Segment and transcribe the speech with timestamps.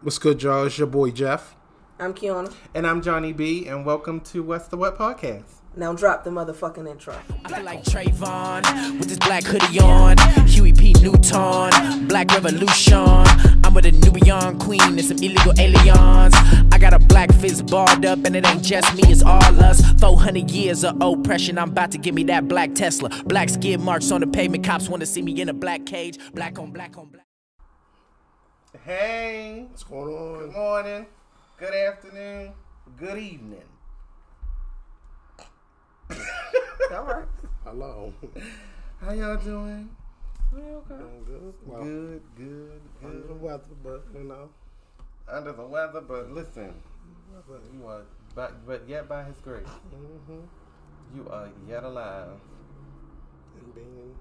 [0.00, 0.64] What's good, y'all?
[0.64, 1.56] It's your boy Jeff.
[1.98, 2.54] I'm Kiana.
[2.72, 5.42] And I'm Johnny B, and welcome to What's the What podcast.
[5.74, 7.16] Now drop the motherfucking intro.
[7.44, 10.16] I feel like Trayvon with this black hoodie on.
[10.46, 10.92] Huey P.
[11.02, 13.26] Newton, Black Revolution.
[13.64, 16.34] I'm with a Nubian queen and some illegal aliens.
[16.70, 19.82] I got a black fist barred up, and it ain't just me, it's all us.
[19.98, 23.08] 400 years of oppression, I'm about to give me that black Tesla.
[23.24, 26.18] Black skid marks on the pavement, cops want to see me in a black cage.
[26.34, 27.27] Black on black on black.
[28.92, 30.38] Hey, What's going on?
[30.38, 31.06] good morning,
[31.58, 32.54] good afternoon,
[32.96, 33.68] good evening.
[36.10, 37.26] All right.
[37.64, 38.14] Hello.
[38.98, 39.90] How y'all doing?
[40.56, 40.94] okay.
[40.94, 41.54] I'm good.
[41.66, 44.48] Well, Good, good, under the weather, but you know.
[45.30, 46.72] Under the weather, but listen,
[47.74, 50.40] you are, but, but yet by His grace, Mm-hmm.
[51.14, 52.40] you are yet alive.
[53.60, 54.14] And being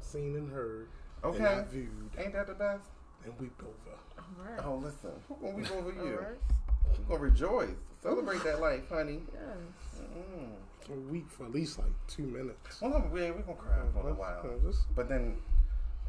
[0.00, 0.88] seen and heard.
[1.22, 2.88] And Okay, not viewed ain't that the best?
[3.28, 3.96] And weeped over.
[4.18, 4.64] All right.
[4.64, 6.16] Oh, listen, who gonna weep over All you?
[6.18, 6.96] right.
[6.96, 7.70] Who gonna rejoice?
[8.02, 9.20] Celebrate that life, honey.
[9.32, 10.02] Yes.
[10.16, 10.48] Mm.
[10.88, 12.80] We weep for at least like two minutes.
[12.80, 14.40] Well, no, we're, we gonna cry for a Let's- while.
[14.44, 15.36] uh, just- But then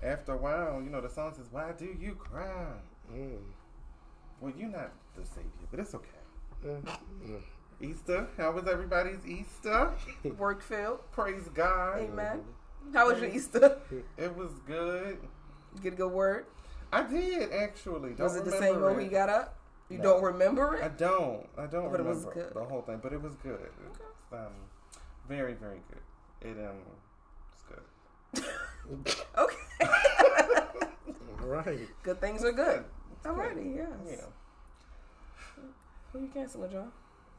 [0.02, 2.68] after a while, you know, the song says, Why do you cry?
[3.12, 3.38] mm,
[4.40, 6.08] Well, you're not the savior, but it's okay.
[6.66, 7.42] mm.
[7.82, 9.92] Easter, how was everybody's Easter?
[10.38, 11.00] Work field.
[11.12, 12.00] Praise God.
[12.02, 12.42] Amen.
[12.94, 13.78] How was your Easter?
[14.18, 15.18] It was good.
[15.82, 16.46] Get a good word?
[16.92, 18.12] I did actually.
[18.14, 18.96] Don't was it the same way it.
[18.96, 19.56] when you got up?
[19.90, 20.04] You No.
[20.04, 20.84] don't remember it?
[20.84, 21.48] I don't.
[21.58, 22.54] I don't But it remember was good.
[22.54, 23.60] the whole thing, but it was good.
[23.60, 23.98] It was
[24.40, 24.54] um,
[25.28, 26.50] very, very good.
[26.50, 27.64] It um, was
[28.34, 28.46] good.
[29.38, 29.56] Okay.
[31.42, 31.88] All right.
[32.04, 32.84] good things are good.
[33.14, 33.88] It's Alrighty, yes.
[34.10, 35.64] Yeah.
[36.12, 36.92] Who you canceling, John?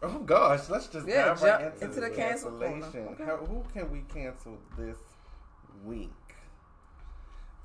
[0.03, 3.09] Oh gosh, let's just Yeah, dive right jump into, into the the cancel cancellation.
[3.09, 3.25] Okay.
[3.25, 4.97] How, who can we cancel this
[5.85, 6.11] week?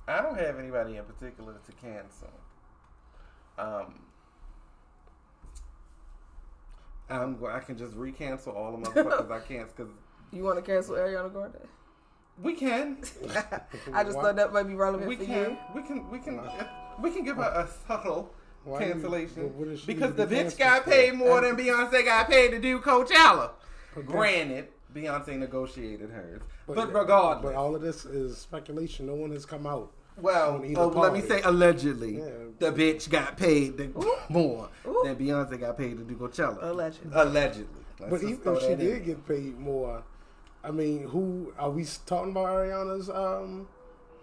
[0.07, 2.29] I don't have anybody in particular to cancel.
[3.57, 4.01] Um,
[7.09, 9.91] I'm I can just recancel all the motherfuckers I can't because
[10.31, 11.55] You want to cancel Ariana Grande?
[12.43, 12.97] we can,
[13.93, 15.57] I just thought that might be relevant we for can, you.
[15.73, 16.41] we can, we can,
[17.01, 18.33] we can give her a subtle
[18.65, 20.89] Why do you- cancellation what- what does she because the be bitch canceled got for?
[20.91, 23.51] paid more than Beyonce got paid to do Coachella.
[23.95, 24.05] Okay.
[24.05, 29.05] Granted, Beyonce negotiated hers, but, But- regardless, But all of this is speculation.
[29.05, 29.93] No one has come out.
[30.17, 32.29] Well, on either oh, let me say allegedly, Yeah.
[32.59, 33.87] the bitch got paid the,
[34.29, 35.01] more Ooh.
[35.03, 36.57] than Beyonce got paid to do Coachella.
[36.61, 37.11] Allegedly.
[37.13, 37.67] Allegedly,
[37.99, 40.03] Let's But even throw if she that in did get paid more,
[40.63, 43.67] I mean, who are we talking about Ariana's um,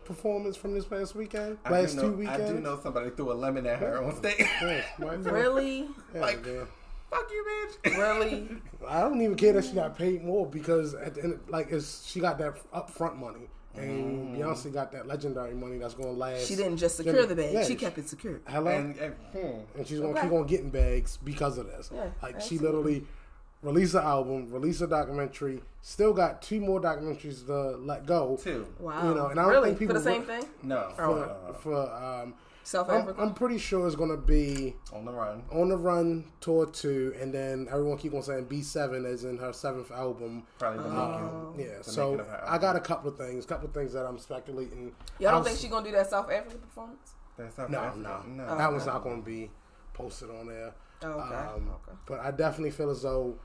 [0.05, 1.59] performance from this past weekend?
[1.65, 2.51] I Last do know, two weekends?
[2.51, 4.37] I do know somebody threw a lemon at her on stage.
[4.39, 4.85] Yes.
[4.99, 5.89] Really?
[6.15, 6.67] Yeah, like- man.
[7.11, 7.45] Fuck you,
[7.85, 7.97] bitch.
[7.99, 8.49] Really?
[8.89, 12.07] I don't even care that she got paid more because at the end, like, it's,
[12.07, 13.49] she got that upfront money.
[13.75, 16.47] And Beyonce got that legendary money that's going to last.
[16.47, 17.55] She didn't just secure the bag.
[17.55, 18.41] Yeah, she kept it secure.
[18.47, 18.71] Hello?
[18.71, 19.79] And, and hmm.
[19.79, 20.23] and she's gonna Okay.
[20.23, 21.91] keep on getting bags because of this.
[21.95, 23.07] Yeah, like she literally
[23.63, 28.39] released an album, released a documentary, still got two more documentaries to let go.
[28.43, 28.67] two.
[28.79, 29.09] Wow.
[29.09, 29.69] You know, and I don't really?
[29.71, 30.51] think people for the same re- thing?
[30.63, 32.35] No, For, uh, for um,
[32.65, 33.21] South I'm, Africa?
[33.23, 35.43] I'm pretty sure it's gonna be on the run.
[35.53, 39.39] on the run tour two, and then everyone keep on saying B seven is in
[39.39, 40.45] her seventh album.
[40.59, 40.93] Probably the Oh.
[40.93, 41.29] making.
[41.29, 44.07] Um, yeah, The so making I got a couple of things, couple of things that
[44.07, 44.95] I'm speculating.
[45.19, 47.15] Y'all don't was- think she's gonna do that South African performance?
[47.37, 48.23] That's not No, Africa.
[48.29, 48.57] no, no.
[48.59, 49.51] that one's not going to be
[49.95, 50.75] posted on there.
[51.03, 51.35] Oh, okay.
[51.35, 51.97] Um, okay.
[52.07, 53.37] But I definitely feel as though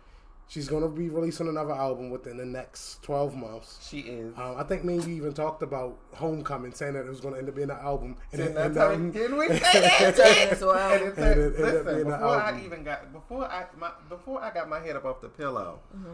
[0.47, 3.87] she's going to be releasing another album within the next 12 months.
[3.89, 4.33] She is.
[4.37, 7.49] Um, I think maybe even talked about Homecoming, saying that it was going to end
[7.49, 8.15] up being an album.
[8.31, 10.15] And, Didn't, it, I and, tell um, didn't we say that?
[10.15, 12.83] Turn it into an And it it ended up listen, being an before I even
[12.83, 16.13] got before I my, before I got my head up off the pillow, Mm-hmm.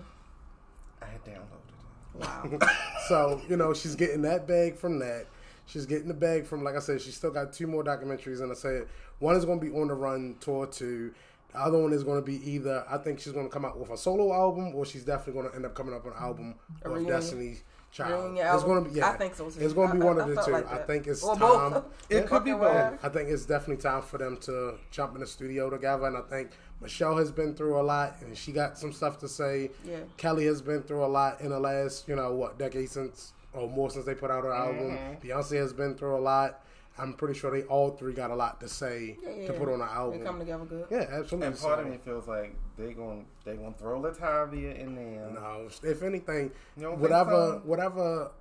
[1.01, 2.59] I had downloaded it.
[2.61, 2.69] Wow.
[3.07, 5.27] so, you know, she's getting that bag from that.
[5.65, 8.41] She's getting the bag from, like I said, she's still got two more documentaries.
[8.41, 8.87] And I said,
[9.19, 11.13] one is going to be on the run tour two.
[11.53, 13.79] The other one is going to be either, I think she's going to come out
[13.79, 16.19] with a solo album or she's definitely going to end up coming up with an
[16.23, 17.13] album A of reunion?
[17.13, 18.23] Destiny's Child.
[18.23, 19.09] Reunion It's going to be, yeah.
[19.11, 19.59] I think so, too.
[19.59, 20.51] It's going to be I- one I of the two.
[20.51, 21.73] like I think it's Or time.
[21.73, 21.83] both.
[22.09, 22.61] It could be Fucking both.
[22.61, 22.99] whatever.
[23.03, 26.07] I think it's definitely time for them to jump in the studio together.
[26.07, 26.49] And I think
[26.81, 29.69] Michelle has been through a lot and she got some stuff to say.
[29.85, 29.97] Yeah.
[30.17, 33.69] Kelly has been through a lot in the last, you know, what, decade since, or
[33.69, 34.97] more since they put out her album.
[34.97, 35.27] Mm-hmm.
[35.27, 36.61] Beyonce has been through a lot.
[36.97, 39.47] I'm pretty sure they all three got a lot to say Yeah, yeah.
[39.47, 40.19] to put on an album.
[40.19, 40.85] They come together good.
[40.91, 41.47] Yeah, absolutely.
[41.47, 45.29] And part So, of me feels like they going they gonna throw Latavia in there.
[45.33, 47.61] No, if anything, You don't think whatever so?
[47.65, 48.31] whatever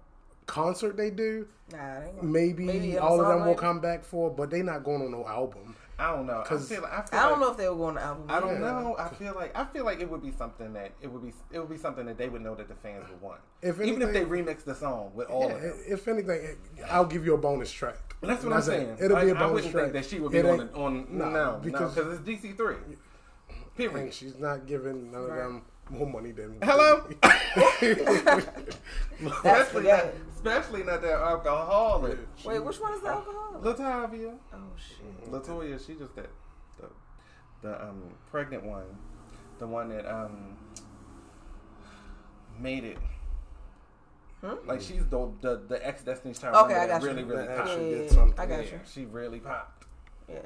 [0.46, 3.60] concert they do, Nah, they maybe, Maybe all of song them will later.
[3.60, 5.75] come back for, but they not going on no album.
[6.02, 6.40] I don't know.
[6.40, 8.26] I 'Cause- feel, I feel I don't like, know if they will going to album.
[8.28, 8.58] I don't Yeah.
[8.58, 8.96] know.
[8.99, 11.58] I feel like I feel like it would be something that it would be it
[11.60, 13.40] would be something that they would know that the fans would want.
[13.62, 15.78] If anything, Even if they remix the song with all Yeah, of them.
[15.87, 16.56] if anything,
[16.90, 17.96] I'll give you a bonus track.
[18.20, 18.96] That's what I'm saying.
[19.00, 19.84] It'll be a I, I bonus wouldn't track.
[19.84, 22.52] think that she would be It on ain't- on nah, no because- because it's DC
[22.56, 22.76] three.
[22.76, 24.12] And Period.
[24.12, 27.06] she's not giving none of them more money than Hello?
[29.43, 29.96] That's especially, yeah.
[29.96, 32.19] not, especially not that alcoholic.
[32.44, 33.61] Wait, which one is the alcohol?
[33.62, 35.31] Latavia, Oh shit.
[35.31, 36.31] Latoya, she just that
[36.79, 36.88] the
[37.62, 38.84] the um pregnant one,
[39.58, 40.56] the one that um
[42.58, 42.99] made it.
[44.40, 44.67] Hmm?
[44.67, 47.08] Like she's the the, the ex Destiny's Child Okay, I that got you.
[47.08, 47.61] really really popped.
[47.61, 48.40] actually Yeah, did something.
[48.40, 48.81] I got Yeah, you.
[48.93, 49.85] She really popped.
[50.28, 50.38] Yeah.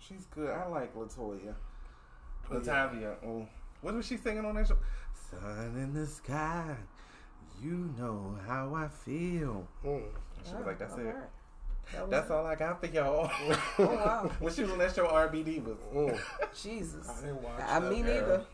[0.00, 0.50] She's good.
[0.50, 1.54] I like Latoya.
[2.48, 2.88] But yeah.
[2.88, 3.14] Latavia.
[3.24, 3.46] Oh,
[3.82, 4.76] what was she singing on that show?
[5.30, 6.74] Sun in the sky,
[7.62, 9.66] you know how I feel.
[9.84, 10.02] Mm.
[10.46, 11.14] She was like, "That's All it.
[11.92, 12.32] That That's it.
[12.32, 14.30] all I got for y'all." Oh wow.
[14.40, 15.76] when she was on that show, RBD was.
[15.94, 16.20] Mm.
[16.62, 17.08] Jesus.
[17.08, 17.90] I didn't watch I that.
[17.90, 18.44] me neither.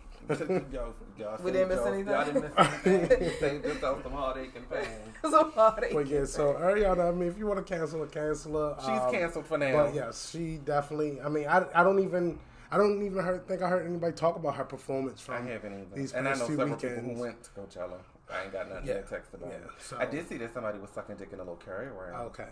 [0.73, 2.13] y'all, y'all We didn't miss y'all- anything.
[2.13, 2.53] Y'all didn't miss
[2.85, 3.09] anything.
[3.41, 4.89] They just yourself some heartache and pain.
[5.31, 5.85] so hard.
[5.93, 8.77] But yeah, so Ariana, I mean, if you want to cancel her, cancel her.
[8.81, 9.85] She's Um, canceled for now.
[9.85, 11.21] But yes, she definitely.
[11.21, 12.39] I mean, I, I don't even
[12.71, 15.35] I don't even heard, think I heard anybody talk about her performance from.
[15.47, 15.95] I haven't either.
[15.95, 17.17] these and I past know several people weekends.
[17.19, 17.99] who went to Coachella.
[18.31, 18.95] I ain't got nothing Yeah.
[18.95, 19.51] to text about.
[19.51, 22.21] Yeah, so- I did see that somebody was sucking dick in a little carrier around.
[22.27, 22.49] Okay.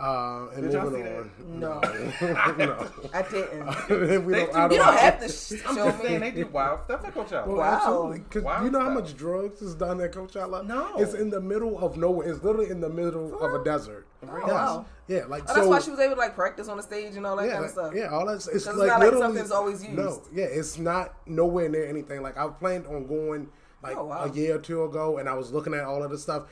[0.00, 1.18] Uh, and Did y'all moving see that?
[1.18, 1.30] on.
[1.58, 1.80] No.
[2.64, 2.88] no.
[3.12, 3.66] I didn't.
[4.26, 6.20] we They don't, do- I You don't, don't have to sh- I'm show just saying
[6.20, 6.30] me.
[6.30, 7.46] they do wild stuff at Coachella.
[7.48, 7.74] Well, Wow.
[7.76, 8.18] absolutely.
[8.20, 10.64] Because Wild you know how much drugs is done at Coachella?
[10.64, 10.96] No.
[10.98, 12.30] It's in the middle of nowhere.
[12.30, 14.06] It's literally in the middle of a desert.
[14.22, 14.40] Really?
[14.42, 14.50] Yes.
[14.52, 14.86] wow.
[15.08, 15.54] Yeah, like Oh, so.
[15.54, 17.52] that's why she was able to like practice on the stage and all that yeah,
[17.54, 17.92] kind of stuff.
[17.94, 20.20] yeah, all that's it's it's not like literally something that's always No, used.
[20.32, 22.22] yeah, it's not nowhere near anything.
[22.22, 23.48] Like I planned on going
[23.82, 24.24] like Oh, wow.
[24.24, 26.44] a year or two ago, and I was looking at all of this stuff.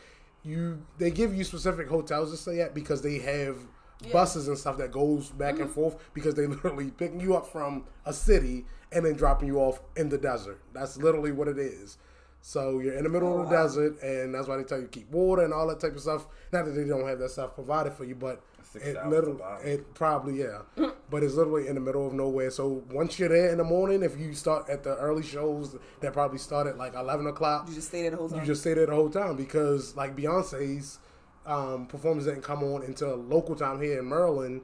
[0.46, 3.56] You they give you specific hotels to stay at because they have
[4.02, 4.12] Yeah.
[4.12, 5.72] buses and stuff that goes back and mm-hmm.
[5.74, 9.80] forth because they literally picking you up from a city and then dropping you off
[9.96, 10.60] in the desert.
[10.72, 11.98] That's literally what it is.
[12.42, 13.62] So you're in the middle Oh, of the oh, wow.
[13.64, 16.26] desert, and that's why they tell you keep water and all that type of stuff.
[16.52, 18.40] Not that they don't have that stuff provided for you, but
[18.72, 20.62] Six it dollars literally, it probably yeah,
[21.10, 22.50] but it's literally in the middle of nowhere.
[22.50, 26.12] So once you're there in the morning, if you start at the early shows that
[26.12, 28.40] probably start at like eleven o'clock, You just stayed at the whole time.
[28.40, 30.98] you just stay there the whole time because like Beyonce's
[31.46, 34.62] um, performance didn't come on until local time here in Maryland.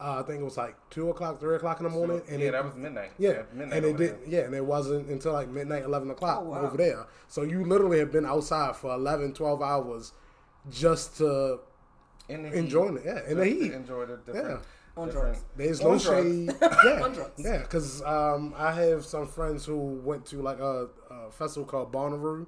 [0.00, 2.48] Uh, I think it was like two o'clock, three o'clock in the morning, and yeah,
[2.48, 3.10] it, that was midnight.
[3.18, 3.76] yeah, midnight.
[3.76, 4.10] and it did.
[4.10, 4.18] there.
[4.28, 6.60] Yeah, and it wasn't until like midnight, eleven o'clock Oh, wow.
[6.62, 7.06] over there.
[7.28, 10.12] So you literally have been outside for 11, 12 hours
[10.70, 11.58] just to
[12.30, 13.02] In the enjoying it.
[13.04, 13.72] Yeah, in the Just to heat.
[13.74, 14.60] Enjoy the different.
[14.96, 15.44] On different- drugs.
[15.56, 16.04] There's On no drugs.
[16.24, 16.56] shade.
[16.84, 17.32] Yeah, On drugs.
[17.38, 17.58] yeah.
[17.58, 22.46] Because um, I have some friends who went to like a, a festival called Bonnaroo,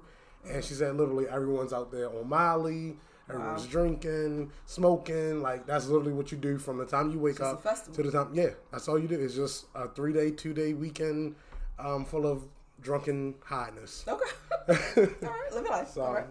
[0.49, 2.97] and she said literally everyone's out there on Molly.
[3.29, 3.71] Everyone's Wow.
[3.71, 5.41] drinking, smoking.
[5.41, 7.95] Like that's literally what you do from the time you wake It's a up festival.
[7.95, 8.31] to the time.
[8.33, 9.17] Yeah, that's all you do.
[9.19, 11.35] It's just a three day, two day weekend
[11.79, 12.43] um, full of
[12.81, 14.03] drunken highness.
[14.05, 14.25] Okay.
[14.67, 15.53] all right.
[15.53, 15.89] Live your life.
[15.91, 16.27] So, all right.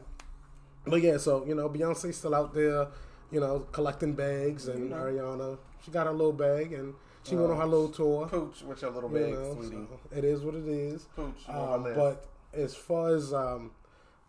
[0.87, 2.89] but yeah, so you know, Beyonce's still out there,
[3.33, 4.97] you know, collecting bags, and You know.
[4.97, 6.95] Ariana, she got her little bag, and
[7.25, 8.27] she went on her little tour.
[8.29, 9.71] Pooch with your little You bag, know, sweetie.
[10.11, 11.07] so it is what it is.
[11.17, 13.71] Pooch Um, but as far as um,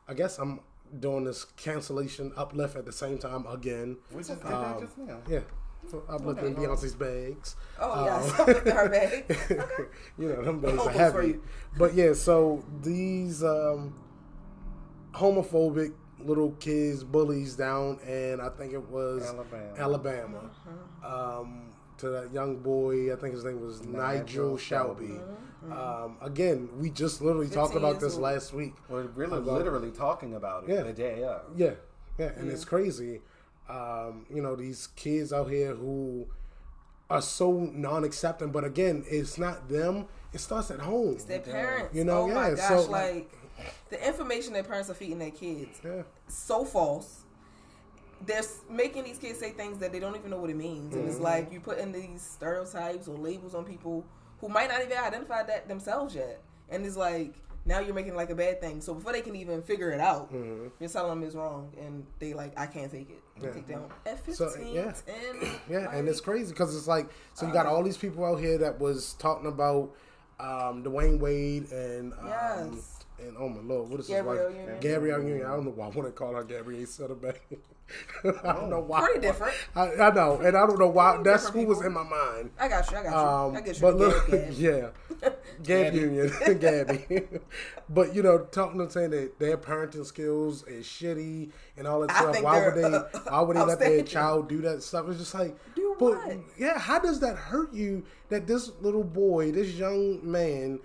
[0.08, 0.62] I guess I'm
[1.00, 3.98] doing this cancellation uplift at the same time again.
[4.12, 5.18] we just did um, that just now.
[5.28, 5.40] Yeah,
[5.90, 6.62] for uplifting Okay.
[6.66, 7.56] Beyonce's bags.
[7.80, 8.40] Oh yes.
[8.40, 9.38] Um, Look at her bag.
[10.18, 11.36] you know, them bags are Almost heavy.
[11.78, 13.96] But yeah, so these um,
[15.14, 15.94] homophobic
[16.26, 19.74] little kids bullies down, and I think it was Alabama.
[19.78, 20.52] Alabama.
[21.04, 21.40] Uh-huh.
[21.42, 25.08] Um, to that young boy, I think his name was Nigel, Nigel Shelby.
[25.08, 25.22] Shelby.
[25.72, 28.24] Um, again, we just literally talked about this old.
[28.24, 28.74] last week.
[28.90, 30.84] We're really About- literally talking about it Yeah.
[30.84, 31.42] the day of.
[31.56, 31.76] Yeah,
[32.18, 33.22] yeah, and it's crazy.
[33.70, 36.28] Um, you know, these kids out here who
[37.10, 40.08] are so non-accepting, but again, it's not them.
[40.34, 41.18] It starts at home.
[41.28, 41.96] Their parents.
[41.96, 43.32] You know, oh my yeah, gosh, so, like- like
[43.90, 47.22] the information that parents are feeding their kids Yeah, so false.
[48.26, 51.06] They're making these kids say things that they don't even know what it means, and
[51.06, 51.24] it's Mm-hmm.
[51.26, 54.06] like you put in these stereotypes or labels on people
[54.40, 56.40] who might not even identify that themselves yet,
[56.70, 57.34] and it's like
[57.66, 58.80] now you're making like a bad thing.
[58.82, 62.34] So before they can even figure it out, you're telling them it's wrong, and they
[62.34, 63.20] like I can't take it.
[63.36, 63.46] Mm-hmm.
[63.46, 63.52] Yeah.
[63.52, 64.94] Take down at 15, So, yeah.
[65.42, 65.52] 10.
[65.70, 68.58] yeah, and it's crazy because it's like so you got all these people out here
[68.60, 69.92] that was talking about
[70.40, 72.93] um, Dwyane Wade and um, Yes.
[73.28, 74.60] And oh my lord, what is Gabrielle his wife?
[74.66, 74.80] Union.
[74.82, 75.46] Gabrielle Union.
[75.46, 77.42] I don't know why I want to call her Gabrielle Saddleback.
[78.24, 79.02] I don't know why.
[79.02, 79.54] Pretty different.
[79.76, 81.16] I, I know, and I don't know why.
[81.16, 82.52] Pretty That's who different was in my mind.
[82.60, 82.98] I got you.
[82.98, 83.18] I got you.
[83.18, 83.82] Um, I get you.
[83.82, 84.52] but look, Gab.
[84.54, 84.90] yeah,
[85.64, 87.24] Gab Union, Gabby.
[87.90, 92.12] but you know, talking to saying that their parenting skills is shitty and all that
[92.12, 92.42] I stuff.
[92.42, 95.08] Why would they're, uh, why would they let their child do that stuff?
[95.10, 96.38] It's just like, Do but what?
[96.58, 98.06] yeah, how does that hurt you?
[98.30, 100.80] That this little boy, this young man,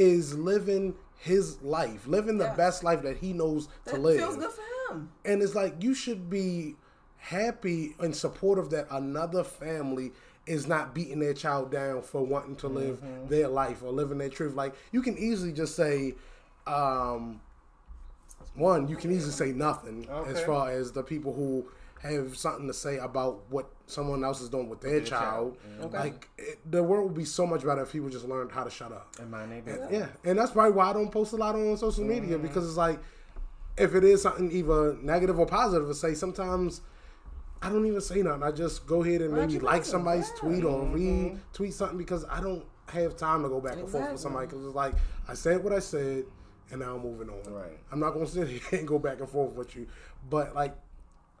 [0.00, 2.54] is living his life, living the Yeah.
[2.56, 5.10] best life that he knows to That live feels good for him.
[5.26, 6.76] and it's like you should be
[7.18, 10.12] happy and supportive that another family
[10.46, 13.28] is not beating their child down for wanting to live Mm-hmm.
[13.28, 14.54] their life or living their truth.
[14.54, 16.14] Like you can easily just say,
[16.66, 17.40] um,
[18.54, 21.66] one, you can easily say nothing as far as the people who
[22.02, 25.56] have something to say about what someone else is doing with their, child.
[25.60, 25.84] child.
[25.86, 25.98] Okay.
[25.98, 28.70] Like it, the world would be so much better if people just learned how to
[28.70, 29.14] shut up.
[29.18, 31.76] And my name is Yeah, and that's probably why I don't post a lot on
[31.76, 32.46] social media Mm-hmm.
[32.46, 33.00] because it's like
[33.76, 36.80] if it is something either negative or positive to say, sometimes
[37.62, 38.42] I don't even say nothing.
[38.42, 40.40] I just go ahead and maybe like somebody's yeah.
[40.40, 41.36] tweet or Mm-hmm.
[41.62, 44.64] retweet something because I don't have time to go back and forth with somebody because
[44.64, 44.94] it's like
[45.28, 46.24] I said what I said
[46.70, 47.52] and now I'm moving on.
[47.52, 47.78] Right.
[47.92, 49.86] I'm not gonna sit here and go back and forth with you,
[50.28, 50.74] but like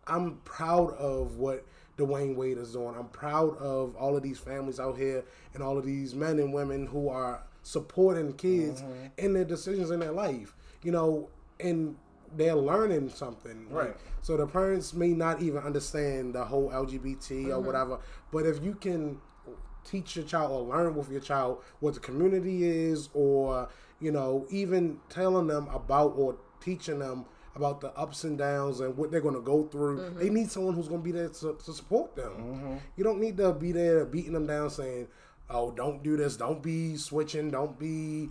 [0.06, 1.64] I'm proud of what
[1.98, 2.94] Dwyane Wade is doing.
[2.96, 6.52] I'm proud of all of these families out here and all of these men and
[6.52, 9.06] women who are supporting kids Mm-hmm.
[9.18, 10.54] in their decisions in their life.
[10.82, 11.28] You know,
[11.58, 11.96] and
[12.36, 13.66] they're learning something.
[13.70, 13.96] Like, Right.
[14.22, 17.50] so the parents may not even understand the whole LGBT Mm-hmm.
[17.52, 17.98] or whatever,
[18.32, 19.18] but if you can
[19.84, 23.66] teach your child or learn with your child what the community is or
[23.98, 27.24] you know even telling them about or teaching them
[27.56, 29.98] about the ups and downs and what they're going to go through.
[29.98, 30.18] Mm-hmm.
[30.18, 32.32] They need someone who's going to be there to, to support them.
[32.32, 32.74] Mm-hmm.
[32.96, 35.08] You don't need to be there beating them down saying
[35.50, 36.36] oh don't do this.
[36.36, 37.50] Don't be switching.
[37.50, 38.28] Don't be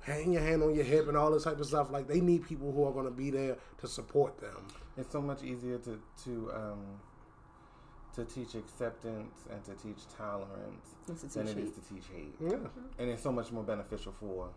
[0.00, 1.90] hang your hand on your hip and all this type of stuff.
[1.90, 4.66] Like they need people who are going to be there to support them.
[4.96, 6.80] It's so much easier to to um,
[8.14, 11.74] to teach acceptance and to teach tolerance Than to than teach it is hate.
[11.88, 12.34] to teach hate.
[12.40, 12.48] yeah.
[12.50, 13.00] Mm-hmm.
[13.00, 14.48] And it's so much more beneficial for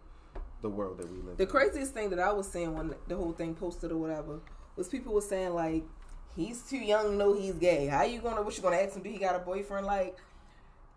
[0.66, 1.38] the world that we live in.
[1.38, 1.50] The in.
[1.50, 4.40] craziest thing that I was seeing when the whole thing posted or whatever
[4.76, 5.84] was people were saying like,
[6.36, 7.86] he's too young to know he's gay.
[7.86, 8.42] How you gonna?
[8.42, 9.04] What you gonna ask him?
[9.04, 9.86] Do he got a boyfriend?
[9.86, 10.18] Like,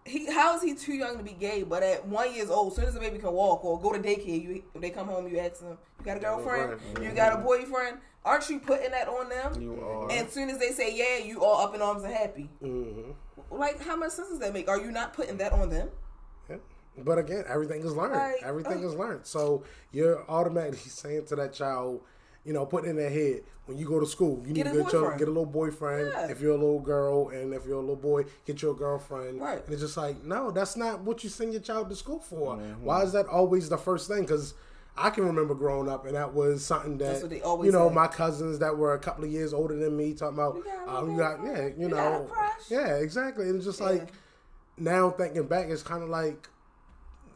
[0.06, 1.62] he how is he too young to be gay?
[1.62, 3.98] But at one years old, as soon as the baby can walk or go to
[3.98, 6.70] daycare, you when they come home, you ask them, you got a girlfriend?
[6.70, 7.04] Girlfriend.
[7.04, 7.98] You got a boyfriend?
[8.24, 9.60] Aren't you putting that on them?
[9.60, 10.10] You are.
[10.10, 12.48] And as soon as they say yeah, you all up in arms and happy.
[12.60, 13.12] hmm
[13.50, 14.68] Like, how much sense does that make?
[14.68, 15.90] Are you not putting that on them?
[16.98, 17.02] Yeah.
[17.04, 18.14] But again, everything is learned.
[18.14, 18.88] Like, everything uh.
[18.88, 19.26] is learned.
[19.26, 22.02] So you're automatically saying to that child,
[22.44, 24.82] you know, putting in their head when you go to school, you need to a
[24.82, 25.18] get, your, boyfriend.
[25.18, 26.10] get a little boyfriend.
[26.14, 26.28] Yeah.
[26.30, 29.40] If you're a little girl, and if you're a little boy, get your girlfriend.
[29.40, 29.62] Right.
[29.62, 32.56] And it's just like, no, that's not what you send your child to school for.
[32.56, 32.82] Mm-hmm.
[32.84, 34.22] Why is that always the first thing?
[34.22, 34.54] Because
[34.96, 37.72] I can remember growing up, and that was something that That's what they always you
[37.72, 37.94] know say.
[37.94, 40.56] my cousins that were a couple of years older than me talking about.
[40.56, 41.74] You got a oh, you got yeah, boyfriend?
[41.78, 42.70] you You got a know, crush?
[42.70, 43.44] yeah, exactly.
[43.48, 43.86] And it's just Yeah.
[43.86, 44.08] like
[44.78, 46.48] now thinking back, it's kind of like,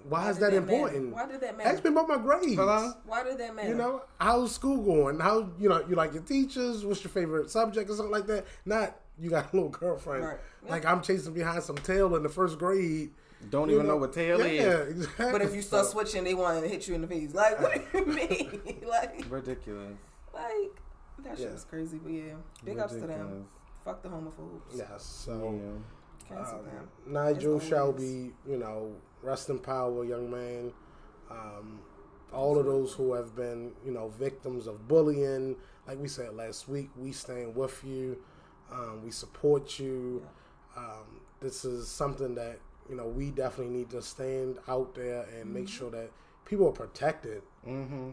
[0.08, 0.72] why, Why is did that, that matter?
[0.76, 1.14] important?
[1.14, 1.68] Why did that matter?
[1.70, 2.54] Ask me about my grades.
[2.54, 2.92] Hello?
[3.06, 3.68] Why did that matter?
[3.68, 5.18] You know, how's school going?
[5.20, 6.84] How you know you like your teachers?
[6.84, 8.46] What's your favorite subject or something like that?
[8.64, 10.24] Not you got a little girlfriend.
[10.24, 10.38] Right.
[10.68, 13.10] Like I'm chasing behind some tail in the first grade.
[13.50, 14.90] Don't you even know what tail yeah, is.
[15.04, 15.32] Exactly.
[15.32, 17.34] But if you start switching, they want to hit you in the face.
[17.34, 18.82] Like, what do you mean?
[18.88, 19.96] like, Ridiculous.
[20.32, 20.80] like
[21.24, 21.52] that shit Yeah.
[21.52, 21.98] was crazy.
[22.02, 23.46] But yeah, big ups to them.
[23.84, 24.76] Fuck the homophobes.
[24.76, 25.60] yes, so
[26.30, 26.38] Yeah.
[26.38, 26.88] Um.
[27.06, 30.72] Nigel As Shelby, you know, rest in power, young man.
[31.30, 31.80] Um,
[32.32, 36.68] all of those who have been, you know, victims of bullying, like we said last
[36.68, 38.18] week, we stand with you.
[38.72, 40.26] Um, we support you.
[40.76, 45.52] Um, this is something that you know we definitely need to stand out there and
[45.52, 46.10] make sure that
[46.44, 48.10] people are protected Mm-hmm.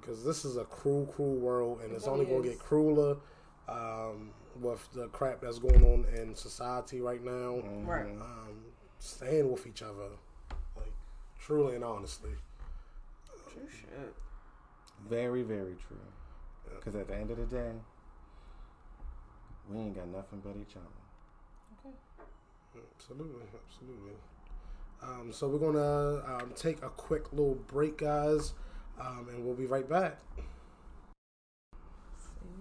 [0.00, 3.16] because this is a cruel, cruel world, and it's only going to get crueler
[3.68, 7.60] um, with the crap that's going on in society right now.
[7.84, 8.04] Right.
[8.06, 8.62] Um,
[9.00, 10.10] stand with each other,
[11.44, 12.30] truly and honestly.
[13.52, 14.14] True shit.
[15.08, 15.96] Very, very true.
[16.76, 17.72] Because at the end of the day,
[19.70, 21.86] we ain't got nothing but each other.
[21.86, 21.94] Okay.
[22.96, 24.12] Absolutely, absolutely.
[25.02, 28.54] Um, so we're gonna um, take a quick little break, guys,
[29.00, 30.18] um, and we'll be right back.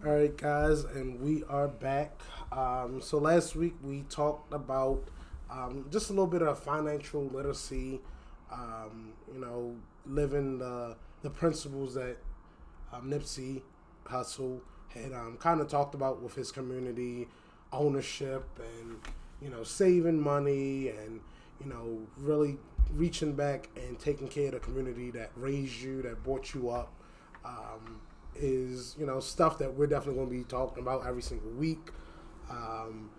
[0.03, 2.19] All right, guys, and we are back.
[2.51, 5.03] Um, so last week we talked about
[5.51, 8.01] um, just a little bit of financial literacy.
[8.51, 12.17] Um, you know, living the the principles that
[12.93, 13.61] um, Nipsey
[14.05, 17.27] Hussle had um, kind of talked about with his community
[17.71, 18.97] ownership and
[19.41, 21.21] you know saving money and
[21.61, 22.57] you know really
[22.93, 26.91] reaching back and taking care of the community that raised you, that brought you up.
[27.45, 28.01] um,
[28.35, 31.89] is you know stuff that we're definitely going to be talking about every single week.
[32.49, 33.09] Um,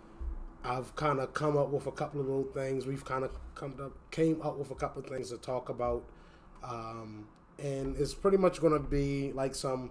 [0.65, 2.87] I've kind of come up with a couple of little things.
[2.87, 6.05] We've kind of come up came up with a couple of things to talk about,
[6.63, 7.27] um,
[7.59, 9.91] and it's pretty much going to be like some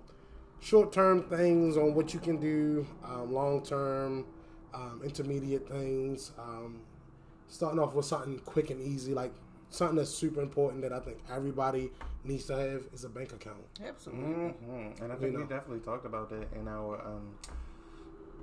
[0.59, 4.25] short term things on what you can do, um, long term,
[4.73, 6.31] um, intermediate things.
[6.39, 6.81] Um,
[7.47, 9.33] starting off with something quick and easy, like
[9.69, 11.91] something that's super important that I think everybody
[12.23, 13.57] needs to have is a bank account.
[13.85, 14.51] Absolutely.
[14.51, 15.39] hmm And I think know.
[15.39, 17.53] we definitely talked about that in our um, In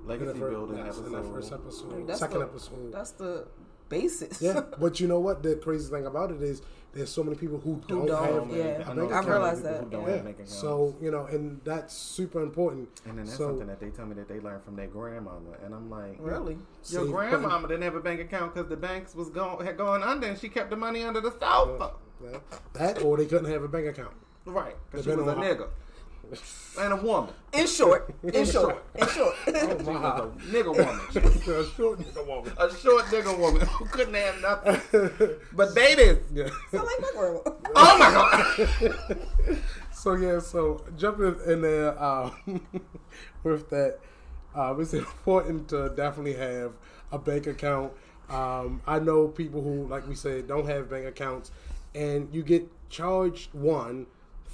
[0.04, 1.06] legacy the fir- building yes, episode.
[1.06, 2.92] in that first episode, That's second the- episode.
[2.92, 3.46] That's the
[3.88, 4.40] basis.
[4.42, 5.42] Yeah, but you know what?
[5.42, 6.62] The crazy thing about it is
[6.92, 8.64] there's so many people who don't, don't, have yeah.
[8.64, 10.16] a I bank I've realized that, don't Yeah.
[10.16, 10.38] have bank.
[10.44, 12.88] So you know, and that's super important.
[13.06, 15.50] and then that's so- something that they tell me that they learned from their grandmama,
[15.64, 16.56] and I'm like, Really?
[16.88, 20.02] Your See, grandmama didn't have a bank account because the banks was going had gone
[20.02, 21.92] under, and she kept the money under the sofa.
[22.22, 22.38] Yeah.
[22.72, 24.14] That or they couldn't have a bank account.
[24.44, 25.68] Right, because she was a on nigga
[26.80, 27.32] and a woman.
[27.52, 29.34] In short, in short, in short.
[29.46, 31.00] A nigga woman.
[31.10, 32.52] A short nigga woman.
[32.58, 36.18] a short nigga woman who couldn't have nothing but babies.
[36.32, 36.48] Yeah.
[36.70, 37.40] Sound like my grandma.
[37.74, 39.58] Oh my god!
[39.98, 42.32] So yeah, so jumping in there um,
[43.42, 43.98] with that,
[44.54, 46.72] um, it's important to definitely have
[47.10, 47.92] a bank account.
[48.30, 51.50] Um, I know people who, like we said, don't have bank accounts,
[51.94, 54.06] and you get charged one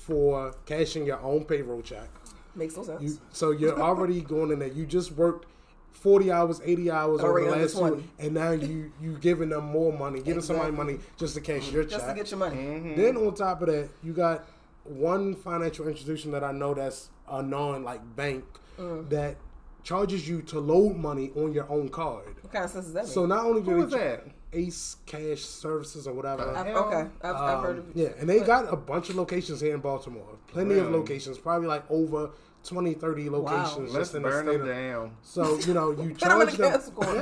[0.07, 2.09] for cashing your own payroll check.
[2.55, 3.03] Makes no sense.
[3.03, 4.69] You, so you're already going in there.
[4.69, 5.47] You just worked
[5.93, 7.97] forty hours, eighty hours over the last one.
[7.97, 11.71] two, and now you you giving them more money, giving somebody money just to cash
[11.73, 12.15] your Just check.
[12.15, 12.57] to get your money.
[12.57, 13.01] Mm-hmm.
[13.01, 14.45] Then on top of that, you got
[14.85, 18.45] one financial institution that I know that's a non like bank
[18.79, 19.09] Mm.
[19.11, 19.37] that
[19.85, 22.35] charges you to load money on your own card.
[22.43, 23.13] What kind of sense does that make?
[23.13, 24.27] So not only do Who they was cha- that?
[24.55, 26.51] Ace Cash Services or whatever.
[26.57, 27.97] I've, okay, I've, I've heard of Um, it.
[28.03, 30.37] yeah, and they got a bunch of locations here in Baltimore.
[30.49, 32.31] Plenty of locations, probably like over
[32.65, 35.17] 20, 30 locations Let's just in the burn state them of down.
[35.23, 36.81] so you know you Put them in charge them.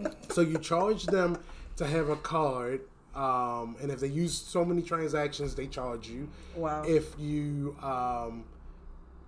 [0.00, 0.10] Yeah.
[0.30, 1.38] So you charge them
[1.76, 2.82] to have a card,
[3.14, 6.28] um, and if they use so many transactions, they charge you.
[6.54, 6.82] Wow.
[6.86, 8.44] If you um,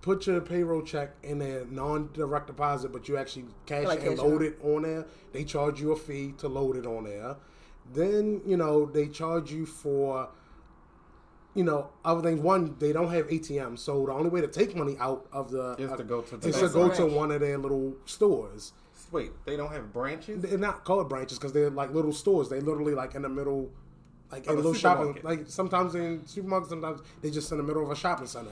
[0.01, 4.17] put your payroll check in a non-direct deposit, but you actually cash Like it and
[4.17, 7.35] cash load it on there, they charge you a fee to load it on there.
[7.93, 10.29] Then you know they charge you for
[11.53, 12.39] you know, other things.
[12.39, 15.75] One, they don't have ATMs, so the only way to take money out of the
[15.77, 16.73] Is to uh, go to the is to bank.
[16.73, 18.73] go to one of their little stores.
[19.11, 20.41] Wait, they don't have branches?
[20.41, 22.47] They're not called branches because they're like little stores.
[22.49, 23.69] They literally like in the middle,
[24.31, 25.19] like in Of a little shopping.
[25.23, 28.51] Like sometimes in supermarkets, sometimes they just in the middle of a shopping center.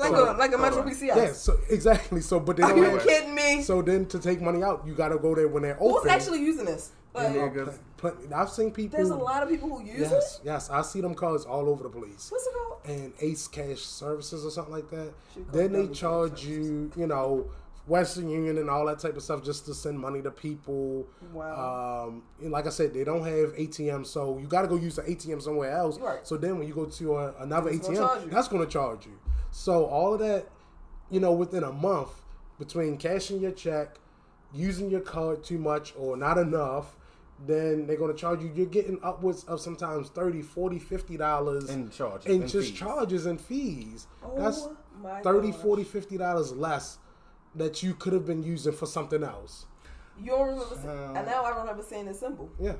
[0.00, 0.88] Like So- a like a Metro on.
[0.90, 1.16] PCS.
[1.16, 2.20] Yeah, so exactly.
[2.20, 3.62] So, but they Are don't you kidding me?
[3.62, 6.02] So then to take money out, you got to go there when they're open.
[6.02, 6.90] Who's actually using this?
[7.12, 7.76] Like, Niggas.
[7.96, 8.96] Pl- I've seen people.
[8.96, 10.40] there's a lot of people who use Yes, it.
[10.46, 12.30] yes, I see them cards all over the place.
[12.30, 12.66] What's it called?
[12.86, 15.12] and Ace Cash Services or something like that.
[15.52, 17.46] Then they charge Cash you, you know,
[17.86, 21.06] Western Union and all that type of stuff just to send money to people.
[21.32, 22.06] Wow.
[22.08, 24.96] Um, and like I said, they don't have ATM, so you got to go use
[24.96, 25.98] the ATM somewhere else.
[25.98, 26.26] Right.
[26.26, 29.06] So then when you go to a, another It's gonna ATM, that's going to charge
[29.06, 29.18] you.
[29.50, 30.46] So all of that,
[31.10, 32.10] you know, within a month
[32.58, 33.96] between cashing your check,
[34.52, 36.96] using your card too much or not enough.
[37.46, 38.52] Then they're going to charge you.
[38.54, 42.78] You're getting upwards of sometimes 30 40 50 dollars In charges, in in just fees.
[42.78, 44.06] charges and fees.
[44.22, 44.68] Oh That's
[45.02, 45.60] my 30 gosh.
[45.62, 46.98] 40 50 dollars less
[47.54, 49.66] that you could have been using for something else.
[50.20, 50.74] You don't remember?
[51.10, 52.50] Um, and now I remember seeing this symbol.
[52.60, 52.74] Yeah,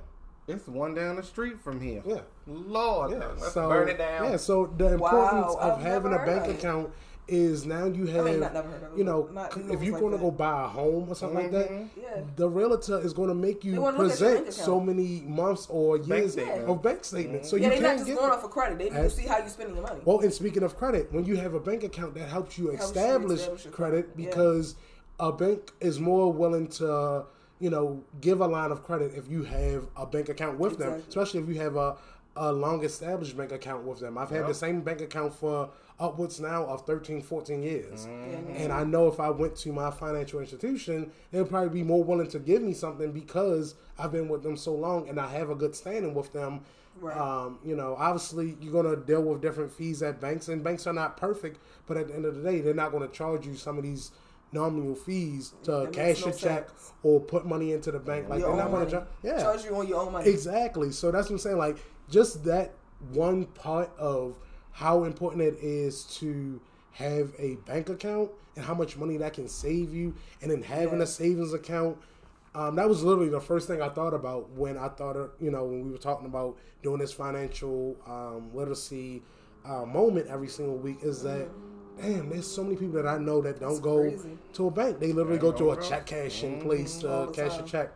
[0.47, 2.03] It's one down the street from here.
[2.07, 3.19] yeah, Lord, yeah.
[3.39, 4.31] let's so burn it down.
[4.31, 6.59] yeah, so the importance Wow, of I've having a bank heard it.
[6.59, 6.91] account
[7.31, 10.13] is now you have, not never heard of you know, not- if you're like going
[10.13, 12.01] to go buy a home or something like that, mm-hmm.
[12.01, 12.23] Yeah.
[12.37, 15.21] the realtor is going to make you They wanna look at your present so many
[15.23, 16.69] months or years statement.
[16.69, 17.49] of bank statements.
[17.49, 18.79] So Yeah, you they're not can't just get going off of credit.
[18.79, 20.01] They need to see how you're spending your money.
[20.05, 22.81] Well, and speaking of credit, when you have a bank account, that helps you Helps
[22.81, 24.29] you establish, establish credit credit, yeah.
[24.29, 24.75] because
[25.19, 27.25] a bank is more willing to,
[27.59, 31.03] you know, give a line of credit if you have a bank account with them,
[31.09, 31.97] especially if you have a,
[32.37, 34.17] a long established bank account with them.
[34.17, 38.07] I've had the same bank account for upwards now of 13, 14 years.
[38.07, 38.57] Mm-hmm.
[38.57, 42.29] And I know if I went to my financial institution, they'll probably be more willing
[42.31, 45.55] to give me something because I've been with them so long and I have a
[45.55, 46.63] good standing with them.
[47.01, 47.17] Right.
[47.17, 50.93] Um, you know, obviously you're gonna deal with different fees at banks, and banks are
[50.93, 51.59] not perfect.
[51.87, 54.11] But at the end of the day, they're not gonna charge you some of these
[54.53, 56.93] nominal fees to That cash no your check sense.
[57.03, 58.29] or put money into the bank.
[58.29, 58.91] Like Your they're not gonna money.
[58.91, 59.07] charge.
[59.23, 60.29] Yeah, Charge you on your own money.
[60.29, 60.91] Exactly.
[60.91, 61.59] So that's what I'm saying.
[61.59, 61.79] Like
[62.11, 62.73] just that
[63.13, 64.35] one part of
[64.81, 66.59] how important it is to
[66.93, 70.97] have a bank account and how much money that can save you, and then having
[70.99, 71.05] Yeah.
[71.05, 71.99] a savings account.
[72.55, 75.51] Um, that was literally the first thing I thought about when I thought, of, you
[75.51, 79.23] know, when we were talking about doing this financial um, literacy
[79.67, 80.97] uh, moment every single week.
[81.03, 81.47] Is that
[82.01, 84.39] damn, there's so many people that I know that don't go crazy.
[84.55, 84.99] to a bank.
[84.99, 86.63] They literally They go to a check cashing Mhm.
[86.63, 87.93] place to the cash a check.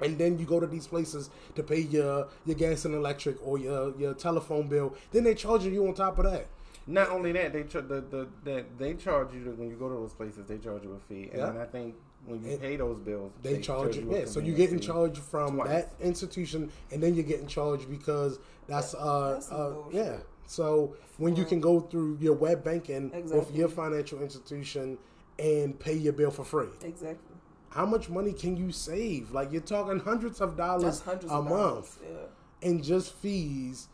[0.00, 3.58] And then you go to these places to pay your, your gas and electric or
[3.58, 4.94] your, your telephone bill.
[5.12, 6.46] Then they charge you on top of that.
[6.86, 9.88] Not only that, they ch- the, the, the they charge you to, when you go
[9.88, 10.46] to those places.
[10.46, 11.46] They charge you a fee, and Yeah.
[11.50, 14.24] then I think when you And pay those bills, They, charge you, a yeah.
[14.24, 14.86] So you're convenience getting fee.
[14.86, 15.68] charged from twice.
[15.68, 20.16] that institution, and then you're getting charged because that's uh, That's uh yeah.
[20.46, 24.96] So when you can go through your web banking with your financial institution
[25.38, 27.27] and pay your bill for free, Exactly.
[27.70, 29.30] How much money can you save?
[29.32, 31.98] Like you're talking hundreds of dollars hundreds a of month dollars.
[32.02, 32.68] Yeah.
[32.68, 33.88] in just fees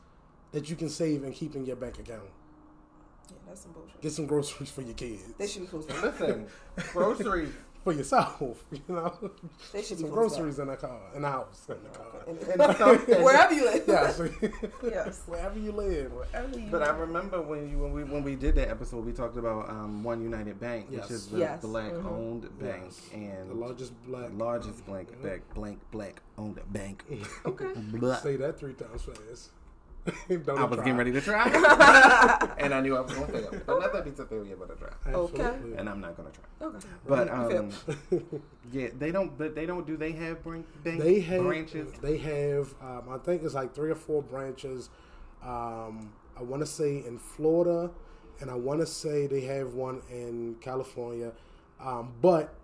[0.53, 2.23] that you can save and keep in your bank account.
[3.31, 4.01] Yeah, that's some bullshit.
[4.01, 5.87] Get some groceries for your kids, They should be close.
[5.87, 6.47] to Listen,
[6.93, 7.53] groceries.
[7.85, 8.65] For yourself.
[8.73, 9.31] You know,
[9.73, 12.25] They should some close groceries in the car, in the house, in the car.
[12.27, 13.25] And- And.
[13.25, 13.85] Wherever you live.
[13.87, 14.29] Yeah, so-
[14.83, 15.23] Yes.
[15.27, 16.69] wherever you live, wherever you.
[16.71, 19.69] But I remember when you when we when we did that episode, we talked about
[19.71, 21.03] um, One United Bank, Yes.
[21.03, 21.63] which is the Yes.
[21.63, 22.07] black Mhm.
[22.11, 23.01] owned bank Yes.
[23.13, 24.31] and the largest black.
[24.31, 27.05] the largest blank bank blank black owned bank.
[27.47, 27.73] Okay.
[28.23, 29.51] Say that three times fast.
[30.29, 30.85] Don't I was try.
[30.85, 31.49] getting ready to try,
[32.59, 33.61] and I knew I was going to fail.
[33.67, 34.91] But not that it's a failure, but a try.
[35.07, 35.77] Absolutely.
[35.79, 36.69] And I'm not going to try.
[36.69, 36.87] Okay.
[37.07, 37.71] But um,
[38.73, 39.37] yeah, they don't.
[39.39, 39.87] But they don't.
[39.87, 41.91] Do they have bank, bank They have branches?
[42.03, 42.75] They have.
[42.83, 44.91] Um, I think it's like three or four branches.
[45.43, 47.91] Um, I want to say in Florida,
[48.41, 51.33] and I want to say they have one in California.
[51.81, 52.55] Um, but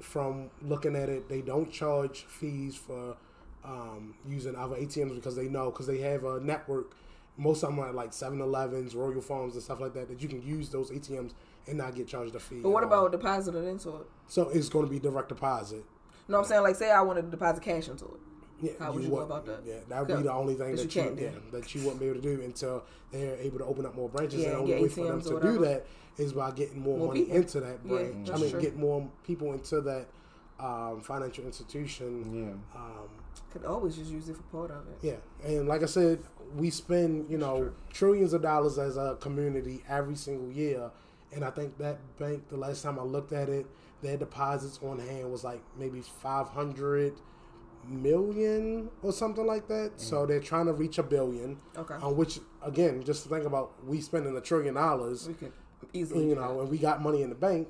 [0.00, 3.16] from looking at it, they don't charge fees for
[3.66, 6.92] um, using other ATMs because they know because they have a network.
[7.38, 10.08] Most of them are like 7-Elevens, Royal Farms, and stuff like that.
[10.08, 11.32] That you can use those ATMs
[11.66, 12.60] and not get charged a fee.
[12.62, 13.06] But what at all.
[13.06, 14.06] about depositing into it?
[14.28, 15.84] So it's going to be direct deposit.
[16.28, 18.20] No, I'm saying like say I wanted to deposit cash into it.
[18.62, 19.60] Yeah, How would you go about that?
[19.66, 22.06] Yeah, that would be the only thing That you you, yeah, that you wouldn't be
[22.06, 24.40] able to do until they're able to open up more branches.
[24.40, 25.84] Yeah, and the only way for them to do that
[26.16, 27.36] is by getting more, More money people.
[27.36, 28.30] into that Yeah, branch.
[28.30, 28.60] I mean, true.
[28.62, 30.06] get more people into that
[30.60, 32.34] um, financial institution.
[32.74, 32.78] Yeah.
[32.80, 33.08] Um,
[33.52, 34.98] Could always just use it for part of it.
[35.02, 35.16] yeah,
[35.48, 36.20] and like I said,
[36.54, 40.90] we spend you know trillions of dollars as a community every single year,
[41.32, 43.66] and I think that bank the last time I looked at it,
[44.02, 47.14] their deposits on hand was like maybe five hundred
[47.88, 49.92] million or something like that.
[49.96, 51.58] So they're trying to reach a billion.
[51.76, 51.94] Okay.
[51.94, 55.52] On which again, just to think about, we spending a trillion dollars, We could
[55.92, 56.28] easily.
[56.28, 57.68] you know, and we got money in the bank.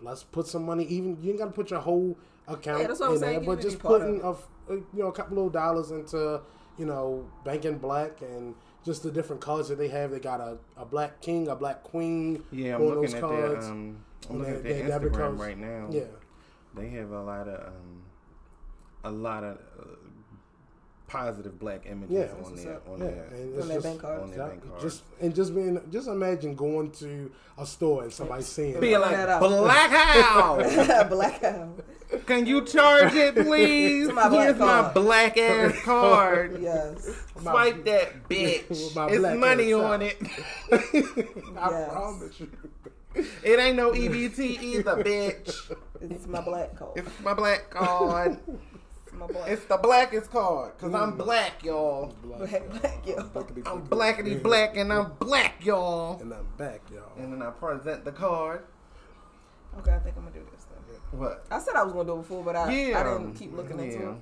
[0.00, 0.84] Let's put some money.
[0.84, 3.40] Even you ain't got to put your whole account Yeah, that's what I'm in there,
[3.40, 6.40] but just putting of a, f- you know a couple of dollars into
[6.78, 8.54] you know banking black and
[8.84, 10.10] just the different cards that they have.
[10.10, 12.42] They got a, a black king, a black queen.
[12.52, 13.64] Yeah, I'm looking those at cards.
[13.64, 13.96] their um,
[14.30, 15.88] I'm looking their- at their their Instagram right now.
[15.90, 16.04] Yeah,
[16.74, 18.02] They have a lot of um,
[19.04, 19.84] a lot of uh,
[21.06, 22.32] positive black images Yeah.
[22.36, 24.22] on What's their on yeah, their and On their just, bank cards.
[24.24, 24.82] on their yeah, bank cards.
[24.82, 28.98] just and just being just imagine going to a store and somebody seeing Being it.
[28.98, 31.08] like that black house.
[31.08, 31.80] Black out.
[32.26, 34.08] Can you charge it, please?
[34.08, 34.94] To my black Here's my card.
[34.94, 36.58] black ass card.
[36.62, 37.10] Yes.
[37.40, 38.64] Swipe that bitch.
[38.70, 38.94] It's
[39.36, 40.16] money on it.
[40.72, 41.92] I Yes.
[41.92, 42.50] promise you.
[43.42, 45.72] It ain't no EBT either, bitch.
[46.02, 46.92] It's my black card.
[46.96, 48.38] It's my black card.
[49.16, 49.50] It's my black.
[49.50, 51.18] It's the blackest card, cause I'm mm.
[51.18, 52.14] black, y'all.
[52.22, 53.16] black, black, yo.
[53.64, 56.20] I'm blackety black and I'm black, y'all.
[56.20, 57.12] And I'm back, y'all.
[57.16, 58.64] And then I present the card.
[59.78, 61.18] Okay, I think I'm gonna do this then.
[61.18, 61.46] What?
[61.50, 63.00] I said I was gonna do it before, but I, Yeah.
[63.00, 64.16] I didn't keep looking into it.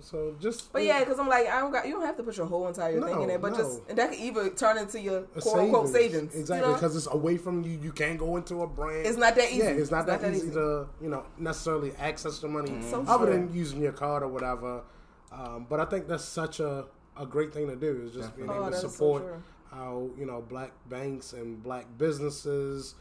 [0.00, 1.86] So just But yeah, because I'm like, I don't got.
[1.86, 3.58] You don't have to put your whole entire thing in there, but no.
[3.58, 6.34] just and that could either turn into your quote unquote savings.
[6.34, 6.74] Exactly, You know?
[6.80, 7.78] because it's away from you.
[7.82, 9.06] You can't go into a brand.
[9.06, 9.58] It's not that easy.
[9.58, 13.26] Yeah, it's not, It's that, easy, to you know necessarily access the money so other
[13.26, 13.34] true.
[13.34, 14.82] than using your card or whatever.
[15.32, 16.84] Um, but I think that's such a,
[17.18, 19.24] a great thing to do is just being Oh, able to that is so support
[19.70, 22.94] how you know black banks and black businesses.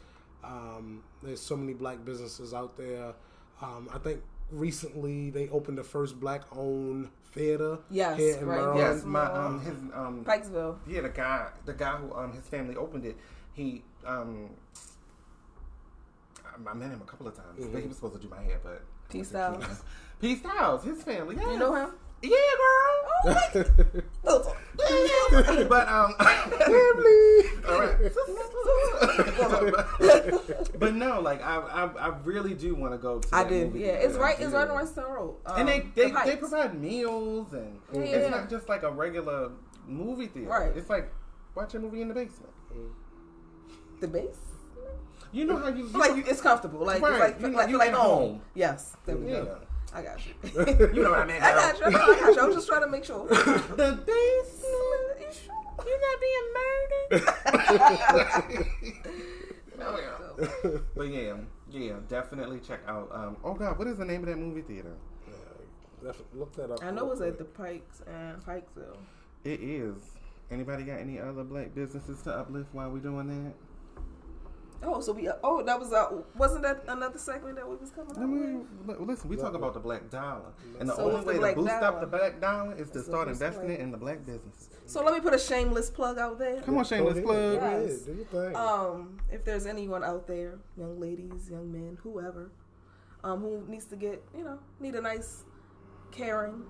[0.44, 3.14] Um, there's so many black businesses out there.
[3.62, 8.60] Um, I think recently they opened the first black owned theater Yes, here in right,
[8.60, 8.78] Maryland.
[8.80, 10.78] Yes, my um his um Pikesville.
[10.88, 13.16] yeah the guy the guy who um his family opened it
[13.54, 14.50] he um
[16.46, 18.42] I- I met him a couple of times but he was supposed to do my
[18.42, 19.64] hair but P I Styles.
[19.68, 19.78] said,
[20.20, 21.90] P Styles his family yeah You know him?
[22.22, 22.30] Yeah
[22.62, 24.56] girl Oh,
[25.70, 26.14] but um
[27.70, 27.98] all right
[30.80, 33.72] but no like I I, I really do want to go to I do.
[33.76, 34.40] Yeah, it's right.
[34.40, 35.36] It's right on Western Road.
[35.46, 38.92] Um, and they the they, they provide meals and Yeah, it's not just like a
[38.92, 39.52] regular
[39.88, 40.72] movie theater Right.
[40.76, 41.12] it's like
[41.56, 42.54] watch a movie in the basement
[44.00, 44.38] the base.
[45.32, 46.84] you know how you, you Like it's comfortable.
[46.86, 47.20] Like Right.
[47.20, 48.18] like You know, like, like at home.
[48.30, 48.42] home.
[48.56, 48.96] Yes.
[49.06, 49.42] There we yeah.
[49.42, 49.58] go.
[49.94, 50.34] I got you.
[50.94, 51.86] you know what I mean I got you.
[51.86, 52.42] I got you.
[52.42, 53.28] I was just trying to make sure.
[53.28, 55.42] the basement
[55.86, 57.24] You're not being murdered.
[59.78, 60.80] no, yeah.
[60.96, 61.36] But yeah,
[61.72, 63.10] yeah, definitely check out.
[63.12, 64.96] Um, oh God, what is the name of that movie theater?
[65.28, 66.84] Yeah, look that up.
[66.84, 67.44] I know real it's at the.
[67.44, 68.98] Pikes and Pikesville.
[69.44, 69.98] It is.
[70.50, 73.54] Anybody got any other black businesses to uplift while we're doing that?
[74.84, 78.18] Oh, so we oh that was uh wasn't that another segment that we was coming
[78.18, 79.00] I up mean, with?
[79.00, 81.56] listen, we talk about the black dollar, and the So only what's the way to
[81.56, 81.86] boost dollar?
[81.86, 83.78] up the black dollar is to That's start investing like.
[83.78, 84.70] it in the black businesses.
[84.88, 86.62] So let me put a shameless plug out there.
[86.62, 87.38] Come on, shameless Go plug.
[87.38, 87.86] ahead, go Yes.
[87.86, 88.56] ahead, do your thing.
[88.56, 92.50] Um, if there's anyone out there, young ladies, young men, whoever,
[93.24, 95.44] um, who needs to get, you know, need a nice,
[96.12, 96.64] caring,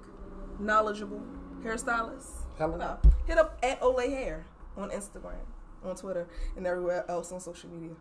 [0.60, 1.24] knowledgeable
[1.64, 2.74] hairstylist, Hello.
[2.74, 4.46] you know, hit up at Olay Hair
[4.78, 5.36] on Instagram,
[5.84, 7.96] on Twitter, and everywhere else on social media.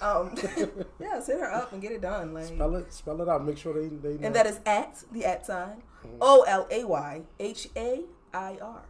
[0.00, 0.34] Um,
[1.00, 2.32] yes, hit her up and get it done.
[2.34, 3.44] Like, spell it, spell it out.
[3.44, 4.14] Make sure they they.
[4.18, 4.26] know.
[4.26, 6.16] and that is at the at sign Mm-hmm.
[6.20, 8.00] O L A Y H A
[8.34, 8.82] I R.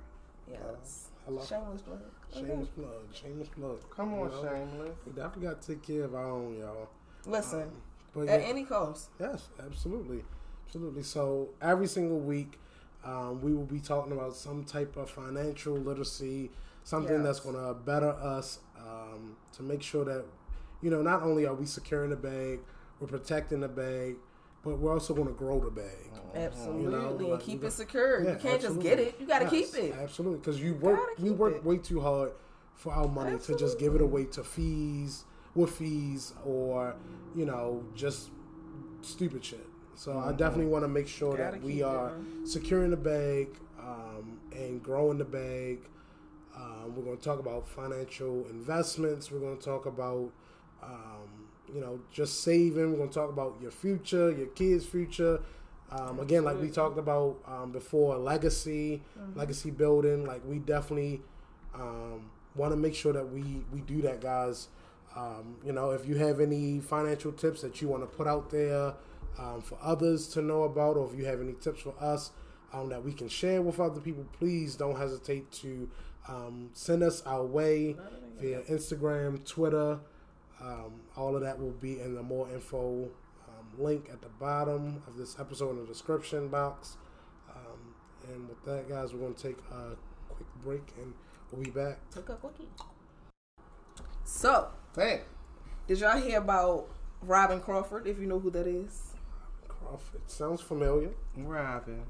[0.50, 1.08] Yes.
[1.26, 1.42] Hello.
[1.44, 2.00] Shameless plug.
[2.34, 2.88] shameless plug.
[3.12, 3.78] Shameless plug.
[3.94, 4.42] Come on, You know?
[4.42, 4.96] shameless.
[5.06, 6.88] We definitely got to take care of our own, y'all.
[7.26, 7.70] Listen,
[8.14, 9.10] But at yeah, any cost.
[9.20, 10.24] yes, absolutely,
[10.66, 11.02] absolutely.
[11.02, 12.58] So every single week,
[13.04, 16.50] um, we will be talking about some type of financial literacy,
[16.84, 20.24] something that's going to better us um, to make sure that
[20.80, 22.60] you know not only are we securing the bag,
[23.00, 24.16] we're protecting the bag,
[24.64, 26.10] but we're also going to grow the bag.
[26.34, 28.22] Absolutely, You know, and like, keep it secure.
[28.22, 28.82] Yeah, you can't absolutely.
[28.82, 29.16] just get it.
[29.20, 29.94] You got to Yes, keep it.
[30.00, 31.64] Absolutely, because you work, we work it.
[31.64, 32.32] way too hard
[32.74, 36.94] for our money to just give it away to fees, with fees, or
[37.36, 38.30] you know, just
[39.02, 39.66] stupid shit.
[39.94, 42.12] So I definitely want to make sure Gotta that we keep it, are
[42.44, 45.80] securing the bag um, and growing the bag.
[46.56, 49.30] Um, we're going to talk about financial investments.
[49.30, 50.30] We're going to talk about,
[50.82, 52.90] um, you know, just saving.
[52.92, 55.40] We're going to talk about your future, your kids' future.
[55.90, 59.02] Um, again, like we talked about um, before, legacy,
[59.34, 60.24] legacy building.
[60.24, 61.20] Like we definitely
[61.74, 64.68] um, want to make sure that we we do that, guys.
[65.14, 68.50] Um, you know, if you have any financial tips that you want to put out
[68.50, 68.94] there
[69.38, 72.30] um, for others to know about, or if you have any tips for us
[72.72, 75.90] um, that we can share with other people, please don't hesitate to
[76.28, 77.96] um, send us our way
[78.40, 79.98] via Instagram, Twitter.
[80.60, 83.08] Um, all of that will be in the more info
[83.48, 86.96] um, link at the bottom of this episode in the description box.
[87.50, 87.94] Um,
[88.32, 89.96] and with that, guys, we're going to take a
[90.28, 91.12] quick break and
[91.50, 91.98] we'll be back.
[92.14, 92.68] Take a quickie.
[94.24, 95.22] So, Hey,
[95.88, 96.88] did y'all hear about
[97.22, 98.06] Robin Crawford?
[98.06, 99.14] If you know who that is,
[99.68, 101.10] Crawford sounds familiar.
[101.36, 102.02] Robin.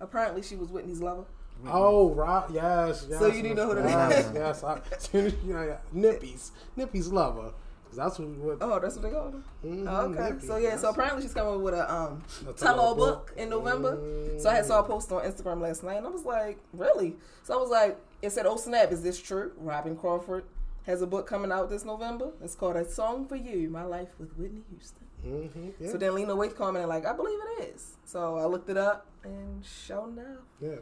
[0.00, 1.24] apparently she was Whitney's lover.
[1.66, 2.44] Oh, right.
[2.50, 3.18] Yes, yes.
[3.20, 4.34] So you do know who that yes, is?
[4.34, 4.80] Yes, I,
[5.46, 5.76] yeah, yeah.
[5.92, 6.52] Nippy's.
[6.76, 7.52] Nippy's lover.
[7.94, 8.28] That's what.
[8.28, 9.42] what Oh, that's what they call her.
[9.64, 10.32] Mhm, Oh, okay.
[10.34, 10.80] Nippy, So yeah, yes.
[10.80, 13.34] so apparently she's coming with a um A tell all book book.
[13.36, 13.98] in November.
[14.38, 17.16] So I had saw a post on Instagram last night and I was like, Really?
[17.42, 19.52] So I was like, it said, Oh snap, is this true?
[19.58, 20.44] Robin Crawford
[20.84, 22.30] has a book coming out this November.
[22.42, 25.06] It's called A Song for You, My Life with Whitney Houston.
[25.22, 25.90] hmm yeah.
[25.92, 27.96] So then Lena Waithe commented like, I believe it is.
[28.04, 30.26] So I looked it up and sure enough.
[30.60, 30.76] yeah.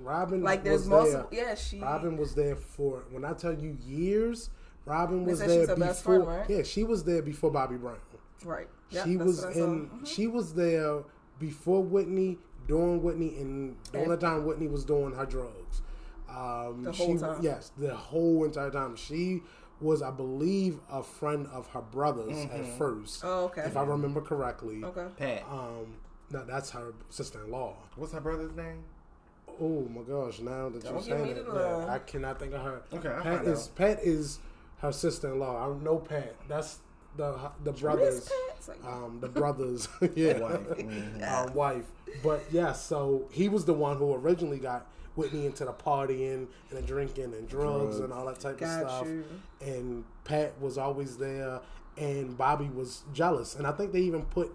[0.00, 0.42] Robin.
[0.42, 1.48] Like there's was multiple There.
[1.48, 4.50] yeah, she Robin was there for when I tell you years.
[4.86, 5.94] Robin was there before.
[5.94, 6.48] friend, right?
[6.48, 7.98] Yeah, she was there before Bobby Brown.
[8.44, 8.68] Right.
[8.90, 9.64] Yep, she was what I saw.
[9.64, 9.86] in.
[9.88, 10.06] Mhm.
[10.06, 11.02] She was there
[11.38, 15.82] before Whitney, during Whitney, and during the time Whitney was doing her drugs.
[16.34, 17.38] Um, The she, time.
[17.42, 18.96] Yes, the whole entire time.
[18.96, 19.42] She
[19.80, 23.22] was, I believe, a friend of her brother's at first.
[23.24, 23.62] Oh, okay.
[23.62, 24.82] If I remember correctly.
[24.84, 25.06] Okay.
[25.16, 25.44] Pat.
[25.50, 25.94] Um,
[26.30, 27.74] no, that's her sister-in-law.
[27.96, 28.84] What's her brother's name?
[29.60, 30.38] Oh my gosh!
[30.40, 31.86] Now that Don't you're give me saying it, yeah.
[31.92, 32.82] I cannot think of her.
[32.94, 33.74] Okay, I'll Pat is out.
[33.74, 34.38] Pat is
[34.80, 35.70] her sister-in-law.
[35.76, 36.34] I know Pat.
[36.48, 36.78] That's
[37.16, 38.14] the the brothers.
[38.14, 38.56] is Pat?
[38.56, 40.60] It's like- Um, the brothers, yeah, Wife.
[40.78, 41.48] Mhm.
[41.48, 41.84] um, wife.
[42.22, 44.86] But yeah, so he was the one who originally got
[45.20, 48.90] Whitney into the partying and the drinking and drugs, and all that type Got of
[48.90, 49.06] stuff.
[49.06, 49.24] you.
[49.60, 51.60] And Pat was always there,
[51.96, 53.54] and Bobby was jealous.
[53.54, 54.52] And I think they even put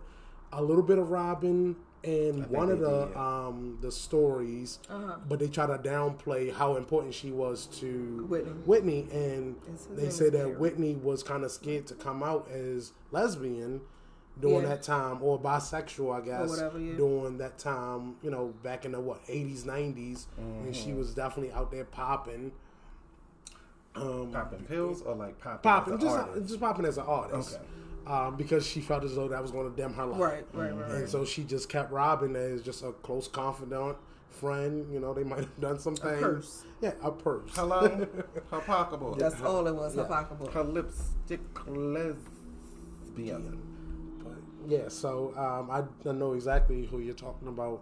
[0.51, 3.17] a little bit of Robin in one of the did.
[3.17, 5.15] um, the stories, Uh-huh.
[5.27, 8.51] but they try to downplay how important she was to Whitney.
[8.65, 9.55] Whitney, and
[9.95, 13.81] they say that Whitney was kind of scared to come out as lesbian
[14.39, 14.69] during Yeah.
[14.69, 16.95] that time, or bisexual, I guess, whatever, yeah.
[16.97, 18.15] during that time.
[18.21, 20.97] You know, back in the what eighties, 90s when she Mm-hmm.
[20.99, 22.51] was definitely out there popping.
[23.95, 25.61] Um, Popping pills or like popping?
[25.61, 26.47] popping, as an just artist?
[26.49, 27.55] just popping as an artist.
[27.55, 27.63] Okay.
[28.13, 30.19] Um, because she felt as though that was going to dim her life.
[30.19, 31.09] Right, right, right, And right.
[31.09, 33.97] so she just kept Robin as just a close confidant,
[34.29, 34.85] friend.
[34.93, 36.21] You know, they might have done some things.
[36.21, 36.65] purse.
[36.81, 37.49] Yeah, a purse.
[37.55, 38.05] Hello,
[38.51, 39.17] her pocketbook.
[39.17, 40.51] That's all it was, her pocketbook.
[40.53, 43.59] her lipstick lesbian.
[44.67, 47.81] But yeah, so um, I, I know exactly who you're talking about.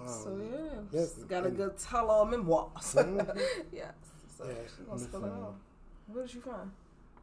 [0.00, 0.58] Um, So yeah,
[0.92, 2.68] Yes, she's got a good tell all memoirs.
[2.94, 3.40] Mhm.
[3.72, 3.92] yes.
[4.38, 5.44] So Yeah, she gonna spill it listen.
[6.08, 6.70] What did you find?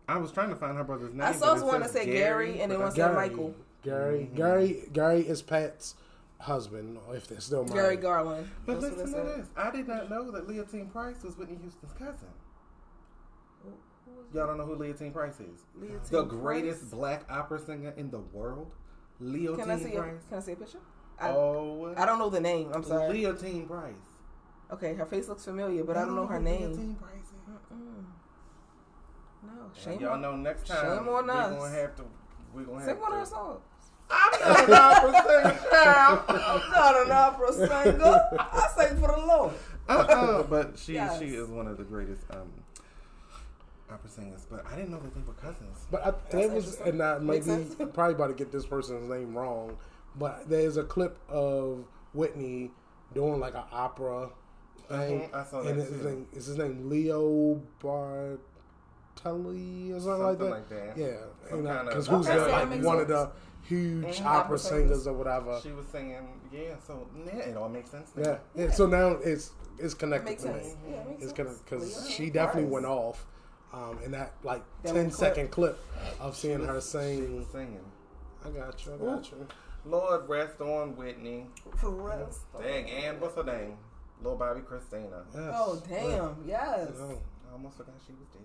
[0.08, 1.22] I was trying to find her brother's name.
[1.22, 3.30] I saw but it one that says said Gary, and then one that's- said Gary,
[3.30, 3.56] Michael.
[3.84, 5.95] Gary, Gary, Gary is Pat's
[6.39, 7.74] husband, if they're still married.
[7.76, 8.50] Gary Garland.
[8.65, 9.48] But That's listen to this.
[9.56, 12.28] I did not know that Leontyne Price was Whitney Houston's cousin.
[14.34, 15.62] Y'all don't know who Leontyne Price is?
[15.80, 16.91] Leontyne the greatest Price.
[16.91, 18.72] black opera singer in the world.
[19.21, 20.13] Leontyne Can I see a, Price.
[20.29, 20.79] Can I see a picture?
[21.19, 22.71] I, oh, I don't know the name.
[22.73, 23.13] I'm sorry.
[23.13, 23.93] Leontyne Price.
[24.71, 26.71] Okay, her face looks familiar, but I don't know her who name.
[26.71, 27.73] Leontyne Price is.
[27.73, 28.05] Mm.
[29.41, 30.21] No, And y'all on.
[30.21, 32.03] know next shame time on we're gonna have to.
[32.53, 33.19] We're gonna Sing have one of to.
[33.19, 33.62] her songs.
[34.12, 36.19] I'm not an opera singer, child.
[36.29, 38.21] I'm not an opera singer.
[38.39, 39.53] I sing for the Lord.
[39.88, 41.19] uh-uh, but she Yes.
[41.19, 42.51] she is one of the greatest um,
[43.91, 44.45] opera singers.
[44.49, 45.86] But I didn't know that they were cousins.
[45.91, 49.38] But I, That's it was, and I maybe probably about to get this person's name
[49.38, 49.78] wrong,
[50.17, 52.71] but there's a clip of Whitney
[53.13, 54.30] doing like an opera
[54.88, 56.08] thing, Mhm, I saw and that it's his too.
[56.10, 58.38] name, is his name Leo Bartelli
[59.95, 60.49] or something, like that.
[60.49, 60.97] like that.
[60.97, 61.17] Yeah,
[61.86, 63.32] because who's Okay, the, that like makes one of the
[63.63, 65.08] huge opera Opera singers singers.
[65.08, 65.60] or whatever.
[65.62, 66.75] She was singing, yeah.
[66.86, 68.12] So yeah, it all makes sense.
[68.15, 68.23] now.
[68.56, 68.63] Yeah.
[68.65, 70.65] yeah, So now it's it's connected Makes to sense.
[70.67, 70.73] me.
[70.91, 71.60] Yeah, it makes It's sense.
[71.60, 73.25] because she definitely went off
[73.73, 75.77] um, in that like That one second clip
[76.19, 77.45] of She seeing was- her She sing.
[77.51, 77.86] singing.
[78.45, 78.93] I got you.
[78.93, 79.47] I got you.
[79.86, 81.47] Lord rest on Whitney.
[81.77, 82.29] For real.
[82.62, 83.77] Dang, and what's her name?
[84.21, 85.23] Lil Bobbi Kristina.
[85.34, 85.53] Yes.
[85.55, 86.36] Oh damn!
[86.45, 86.89] Yes.
[86.97, 87.05] Yeah.
[87.49, 88.41] I almost forgot she was dead.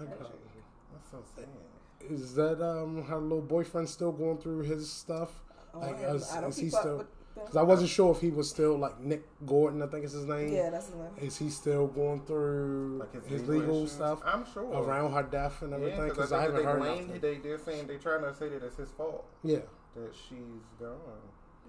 [0.00, 0.34] I got Tragic.
[0.54, 0.62] you.
[0.92, 2.10] That's so sad.
[2.10, 5.30] Is that um her little boyfriend still going through his stuff?
[5.72, 7.15] Oh, Like, I, is- I don't is he keep up still- with them.
[7.40, 10.24] Because I wasn't sure if he was still like Nick Gordon, I think is his
[10.24, 10.52] name.
[10.52, 11.10] Yeah, that's the name.
[11.20, 13.92] Is he still going through Like his, his, legal, legal issues?
[13.92, 14.64] stuff I'm sure.
[14.72, 16.08] around her death and everything?
[16.08, 17.06] because Because I, I, haven't that heard they blame.
[17.06, 17.20] nothing.
[17.20, 19.58] They they're saying they're trying to say that it's his fault Yeah.
[19.94, 20.96] that she's gone.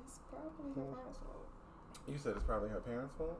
[0.04, 0.96] It's probably her hmm.
[0.96, 1.48] parents' fault.
[2.08, 3.40] You said it's probably her parents' fault.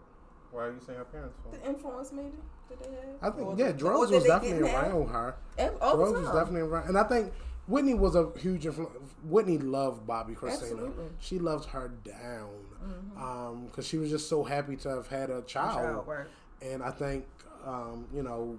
[0.52, 1.62] Why are you saying her parents' fault?
[1.62, 2.38] The influence, maybe
[2.70, 3.16] that they had.
[3.22, 5.36] I think Or yeah, Drugs was definitely around her.
[5.82, 7.34] All Drugs was definitely around, and I think
[7.68, 8.96] Whitney was a huge influence.
[9.24, 10.92] Whitney loved Bobbi Kristina.
[11.20, 15.78] She loved her down because she was just so happy to have had a child.
[15.78, 16.28] Child, right.
[16.62, 17.26] And I think
[17.66, 18.58] um, you know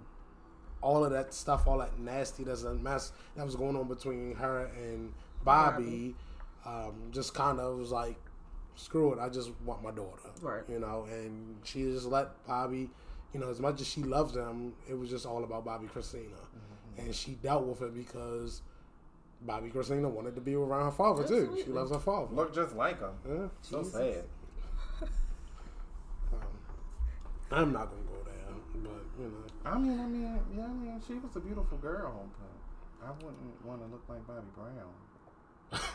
[0.81, 4.35] all of that stuff, all that nasty, that's a mess that was going on between
[4.37, 5.13] her and
[5.45, 6.15] Bobby.
[6.67, 8.17] Um, just kind of was like,
[8.77, 10.29] screw it, I just want my daughter.
[10.43, 10.63] Right.
[10.69, 12.91] You know, and she just let Bobby.
[13.33, 16.29] You know, as much as she loves him, it was just all about Bobbi Kristina,
[16.29, 17.01] Mm-hmm.
[17.07, 18.63] and she dealt with it because
[19.47, 21.57] Bobbi Kristina wanted to be around her father too.
[21.65, 22.35] She loves her father.
[22.35, 23.11] Look just like him.
[23.29, 23.49] Yeah.
[23.63, 23.93] So Jesus.
[23.93, 24.25] sad.
[27.51, 29.43] Um, I'm not gonna go there, but you know.
[29.65, 32.51] I mean, I mean, yeah, I mean, she was a beautiful girl, but
[33.07, 34.93] I wouldn't want to look like Bobby Brown.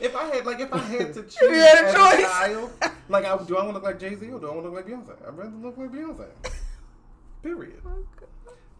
[0.00, 2.26] if I had, like, if I had to choose you had a as choice.
[2.26, 2.70] child,
[3.08, 4.70] like, I, do I want to look like Jay Z or do I want to
[4.70, 5.16] look like Beyonce?
[5.26, 6.26] I'd rather look like Beyonce.
[7.42, 7.82] Period.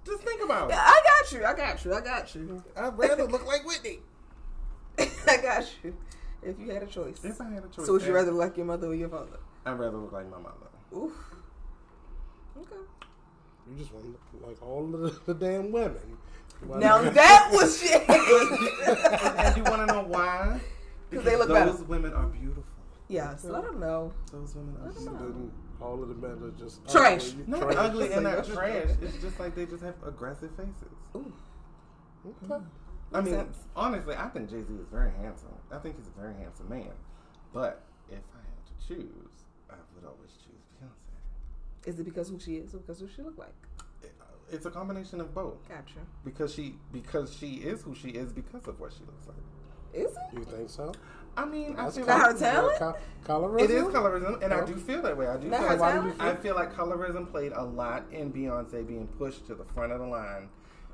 [0.04, 0.74] Just think about it.
[0.74, 1.44] Yeah, I got you.
[1.44, 1.94] I got you.
[1.94, 2.64] I got you.
[2.76, 4.00] I'd rather look like Whitney.
[4.98, 5.96] I got you.
[6.42, 7.24] If you had a choice.
[7.24, 9.08] If I had a choice, So would you rather look like your mother or your
[9.08, 9.38] father?
[9.64, 10.66] I'd rather look like my mother.
[10.96, 11.12] Oof.
[12.58, 12.76] Okay.
[13.70, 16.18] You just want to look like all of the, the damn women.
[16.66, 18.02] Well, Now that was shit.
[18.08, 20.60] and you want to know why?
[21.10, 21.68] Because they look bad.
[21.68, 21.84] those better.
[21.90, 22.64] women are beautiful.
[23.08, 24.14] yes, let them know.
[24.32, 25.50] Those women are beautiful.
[25.82, 25.88] Know.
[25.90, 27.30] then all of the men are just Trash.
[27.32, 27.74] ugly, Not trash.
[27.78, 28.88] ugly and not trash.
[29.00, 30.96] It's just like they just have aggressive faces.
[31.16, 31.32] Ooh.
[32.44, 32.64] Okay.
[33.14, 33.58] I mean, sense.
[33.76, 35.48] honestly, I think Jay Z is very handsome.
[35.70, 36.88] I think he's a very handsome man.
[37.52, 39.32] But if I had to choose,
[39.70, 41.88] I would always choose Beyonce.
[41.90, 43.52] Is it because who she is or because who she look like?
[44.02, 45.68] It- uh, It's a combination of both.
[45.68, 45.98] Gotcha.
[46.24, 49.36] Because she because she is who she is because of what she looks like.
[49.92, 50.38] Is it?
[50.38, 50.92] You think so?
[51.36, 52.78] I mean, I That's feel Not like her talent?
[52.78, 53.60] Co- colorism?
[53.64, 55.26] it is colorism, and I do feel that way.
[55.26, 56.38] I do Not feel her like Why do you talent?
[56.38, 60.00] I feel like colorism played a lot in Beyonce being pushed to the front of
[60.00, 60.48] the line,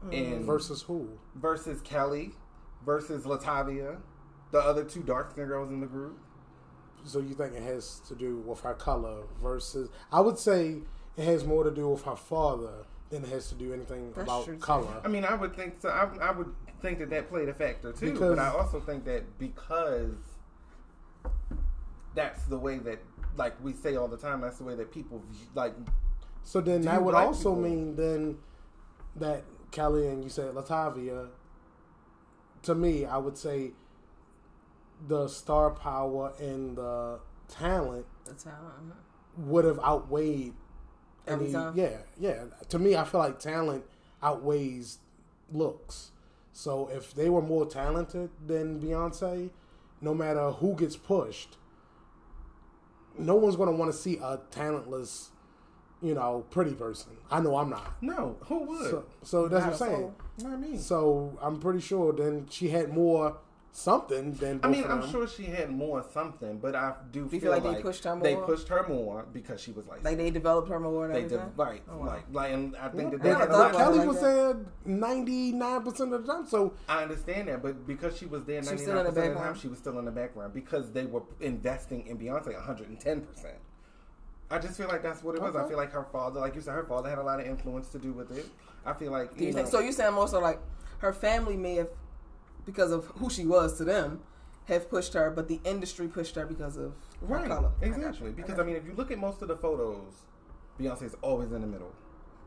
[0.07, 0.13] mm.
[0.13, 1.09] in Versus who?
[1.35, 2.33] versus Kelly,
[2.85, 3.99] versus LaTavia,
[4.53, 6.19] the other two dark skinned girls in the group.
[7.05, 9.89] So you think it has to do with her color versus?
[10.13, 10.79] I would say
[11.17, 14.25] it has more to do with her father than it has to do anything That's
[14.25, 14.61] about true, too.
[14.61, 15.01] color.
[15.05, 15.89] I mean, I would think so.
[15.89, 18.13] I, I would think that that played a factor too.
[18.13, 20.13] Because- but I also think that because
[22.19, 22.99] that's the way that,
[23.37, 25.23] like we say all the time, that's the way that people
[25.55, 25.75] like.
[26.43, 28.39] So then that would black also people- mean then
[29.17, 31.29] that Kelly and you said LaTavia.
[32.63, 33.73] To me, I would say
[35.07, 38.59] the star power and the talent The talent.
[38.91, 39.43] uh-huh.
[39.47, 40.55] would have outweighed
[41.27, 41.73] Every any- time?
[41.77, 42.45] Yeah, yeah.
[42.71, 43.85] To me, I feel like talent
[44.23, 44.99] outweighs
[45.53, 46.11] looks.
[46.53, 49.51] So if they were more talented than Beyonce,
[50.01, 51.57] no matter who gets pushed,
[53.19, 55.31] no one's going to want to see a talentless
[56.03, 57.13] you know, pretty person.
[57.31, 58.01] I know I'm not.
[58.01, 58.91] No, who would?
[58.91, 60.15] So, so that's Not what I'm saying.
[60.43, 60.79] Not me.
[60.79, 63.37] So I'm pretty sure then she had more
[63.79, 64.61] something than.
[64.63, 67.51] I mean, of I'm sure she had more something, but I do you feel, feel
[67.53, 68.45] like they pushed her They more?
[68.47, 71.47] pushed her more because she was like, Like they developed her more and they everything.
[71.49, 72.07] did right, Oh, wow.
[72.07, 74.21] like, like, and I think that they never had thought lot- about it Kelly was
[74.21, 74.25] that.
[74.25, 76.47] there 99 percent of the time.
[76.47, 79.35] So I understand that, but because she was there 99 still in the percent of
[79.39, 83.21] the time, she was still in the background because they were investing in Beyonce 110
[83.23, 83.57] percent.
[84.51, 85.55] I just feel like that's what it was.
[85.55, 87.89] I feel like her father, like you said, her father had a lot of influence
[87.91, 88.47] to do with it.
[88.87, 89.81] I feel like Do you you think know, so?
[89.81, 90.59] You saying more so like
[91.01, 91.89] her family may have,
[92.69, 94.21] because of who she was to them,
[94.67, 96.93] have pushed her, but the industry pushed her because of
[97.27, 97.49] her right?
[97.49, 97.71] color.
[97.81, 98.27] Exactly.
[98.29, 98.33] you.
[98.37, 100.13] Because got I mean, if you look at most of the photos,
[100.79, 101.95] Beyonce's always in the middle.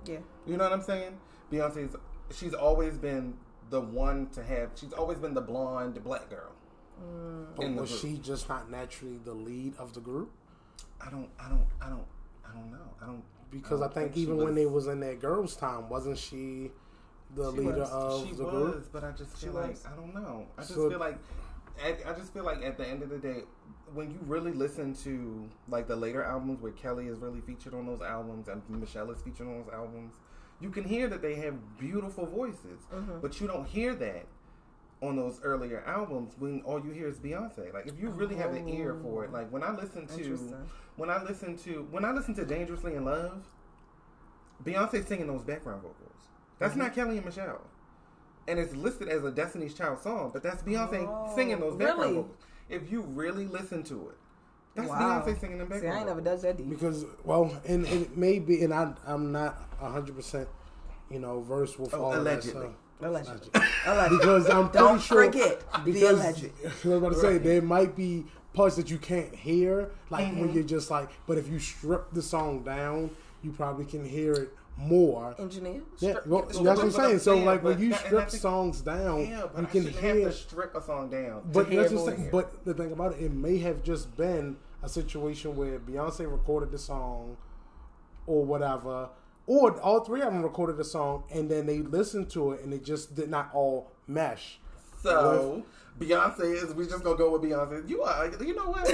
[0.05, 1.17] yeah, You know what I'm saying?
[1.51, 1.95] Beyonce's
[2.31, 3.33] she's always been
[3.71, 4.69] the one to have.
[4.75, 6.51] She's always been the blonde black girl.
[7.03, 7.47] Mm.
[7.55, 8.01] but was group.
[8.01, 10.29] she just not naturally the lead of the group?
[11.03, 11.29] I don't.
[11.39, 11.65] I don't.
[11.81, 12.05] I don't.
[12.47, 12.87] I don't know.
[13.01, 13.23] I don't.
[13.49, 16.19] Because I, don't think, she even was- when they was in that girls' time, wasn't
[16.19, 16.69] she
[17.35, 17.89] the She leader was.
[17.91, 18.89] of she the was, group?
[18.91, 19.85] but I just She feel like was.
[19.85, 20.47] I don't know.
[20.57, 21.17] I just So- feel like
[21.83, 23.43] I, I just feel like at the end of the day,
[23.93, 27.85] when you really listen to like the later albums where Kelly is really featured on
[27.87, 30.13] those albums and Michelle is featured on those albums,
[30.59, 33.19] you can hear that they have beautiful voices, Mm-hmm.
[33.21, 34.25] but you don't hear that
[35.01, 37.73] on those earlier albums when all you hear is Beyonce.
[37.73, 40.55] Like if you really have an ear for it, like when I listen to
[40.97, 43.43] when I listen to when I listen to Dangerously in Love,
[44.63, 46.10] Beyonce singing those background vocals.
[46.61, 46.81] That's Mm-hmm.
[46.83, 47.59] not Kelly and Michelle.
[48.47, 51.99] And it's listed as a Destiny's Child song, but that's Beyonce Oh, singing those background
[51.99, 52.13] really?
[52.13, 52.35] vocals.
[52.69, 54.17] If you really listen to it,
[54.75, 55.21] that's Wow.
[55.25, 55.81] Beyonce singing the back.
[55.81, 55.87] See.
[55.87, 56.41] I ain't never vocals.
[56.43, 56.69] dug that deep.
[56.69, 60.47] Because well, and it may be, and I I'm not hundred percent,
[61.09, 62.61] you know, verse with Oh, all of that allegedly.
[62.61, 62.73] stuff.
[63.01, 63.61] Allegedly.
[63.87, 64.17] Allegedly.
[64.19, 66.45] because I'm pretty Don't sure forget the because alleged.
[66.63, 70.39] I was about to say there might be parts that you can't hear, like Mm-hmm.
[70.39, 71.09] when you're just like.
[71.27, 73.09] But if you strip the song down,
[73.43, 75.35] you probably can hear it more.
[75.39, 75.81] Engineer.
[75.99, 77.19] Yeah, well, that's what I'm saying.
[77.19, 80.15] So like when you strip songs down, Yeah, you can hear.
[80.15, 81.43] have to strip a song down.
[81.51, 84.89] But that's just saying, but the thing about it, it may have just been a
[84.89, 87.37] situation where Beyonce recorded the song,
[88.27, 89.09] or whatever,
[89.47, 92.73] or all three of them recorded the song, and then they listened to it, and
[92.73, 94.59] it just did not all mesh.
[95.03, 95.63] So
[95.99, 96.73] Beyonce is.
[96.73, 97.87] We just gonna go with Beyonce.
[97.89, 98.27] You are.
[98.43, 98.87] You know what?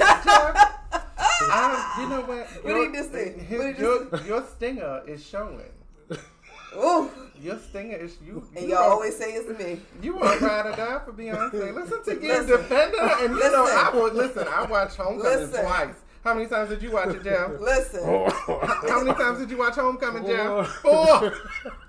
[1.40, 2.46] I, you know what?
[2.64, 3.32] What Your- did he just say?
[3.38, 5.60] his- What did he your, just your stinger is showing.
[6.76, 7.10] Ooh.
[7.40, 8.44] Your stinger is you.
[8.56, 9.80] And you y'all are- always say it's me.
[10.02, 11.72] You are ride or die for Beyonce.
[11.74, 12.46] Listen to you Listen.
[12.48, 13.78] defend and you know Listen.
[13.78, 14.48] I would listen.
[14.48, 15.64] I watched Homecoming Listen.
[15.64, 15.94] twice.
[16.24, 17.52] How many times did you watch it, Jeff?
[17.60, 18.28] Listen, oh.
[18.88, 20.62] How many times did you watch Homecoming, oh.
[20.64, 20.68] Jeff?
[20.82, 21.06] Four.
[21.06, 21.30] Four.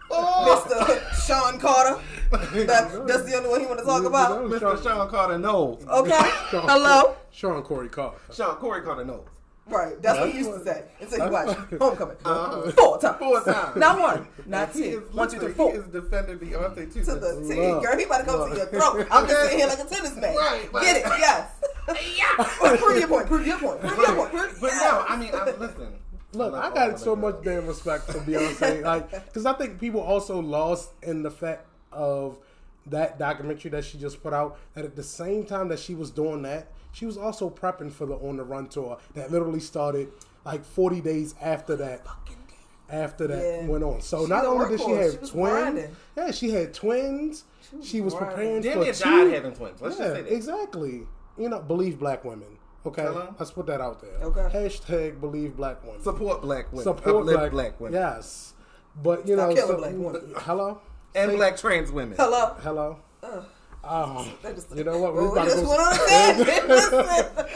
[0.08, 0.56] Four.
[0.56, 1.26] Mr.
[1.28, 2.00] Sean Carter.
[2.32, 4.44] That, that's the only one he want to talk about.
[4.46, 4.82] Mr.
[4.84, 5.84] Sean Carter knows.
[5.88, 6.12] Okay.
[6.52, 7.16] Hello.
[7.32, 8.18] Sean Corey Carter.
[8.32, 9.26] Sean Corey Carter knows.
[9.70, 10.02] Right.
[10.02, 12.18] That's what he used to say until you watch Homecoming.
[12.26, 12.72] Uh-huh.
[12.72, 13.18] Four times.
[13.20, 13.76] Four times.
[13.78, 14.28] Not one.
[14.46, 15.76] Not He is, One, two, listen, three, He four.
[15.76, 17.04] is defending Beyonce too.
[17.04, 17.48] To the Listen.
[17.50, 17.56] T.
[17.56, 18.58] Girl, he about to come to Look.
[18.58, 19.08] your throat.
[19.12, 19.44] I'm just Okay.
[19.44, 20.36] sitting here like a tennis match.
[20.36, 20.84] Right, right.
[20.84, 21.04] Get it?
[21.06, 21.52] Yes.
[22.18, 22.78] Yeah.
[22.78, 23.28] prove your point.
[23.28, 23.82] Prove your point.
[23.82, 24.32] Prove your point.
[24.32, 24.82] Prove, But yes.
[24.92, 25.94] no, I mean, I, listen.
[26.34, 30.00] Look, I got so the much damn respect for Beyonce, like, because I think people
[30.02, 32.38] also lost in the fact of
[32.86, 34.58] that documentary that she just put out.
[34.76, 38.06] That at the same time that she was doing that, she was also prepping for
[38.06, 40.12] the On the Run tour that literally started
[40.46, 42.06] like 40 days after that.
[42.92, 43.68] After that Yeah.
[43.68, 45.96] went on, so She's not only did she have She twins, grinding.
[46.18, 47.44] yeah, she had twins.
[47.84, 48.36] She was, grinding.
[48.36, 49.04] preparing Damn for near two.
[49.04, 49.80] died having twins.
[49.80, 50.34] Let's yeah, just say that.
[50.34, 51.08] exactly.
[51.38, 52.58] You know, believe black women.
[52.88, 53.36] Okay, Hello?
[53.38, 54.16] let's put that out there.
[54.24, 54.42] Okay.
[54.58, 56.84] Hashtag believe black women Support black women.
[56.84, 57.94] support black, black women.
[58.02, 58.54] Yes,
[59.04, 60.34] but you Stop know, so- black women.
[60.38, 60.82] hello,
[61.14, 62.18] And Say- black trans women.
[62.18, 62.56] Hello.
[62.64, 62.98] hello.
[63.84, 65.14] Um, That just- you know what?
[65.16, 65.94] Well, we about to just go- went on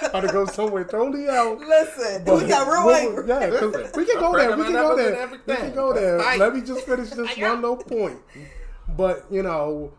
[0.03, 1.59] a about to go somewhere totally out.
[1.59, 2.24] Listen.
[2.24, 3.28] But we got real we'll- angry.
[3.28, 4.57] Yeah, 'cause Listen, we can go there.
[4.57, 5.28] We can go there.
[5.28, 6.38] We can go Let's there.
[6.38, 8.19] Let me just finish this one little point.
[8.95, 9.91] But you know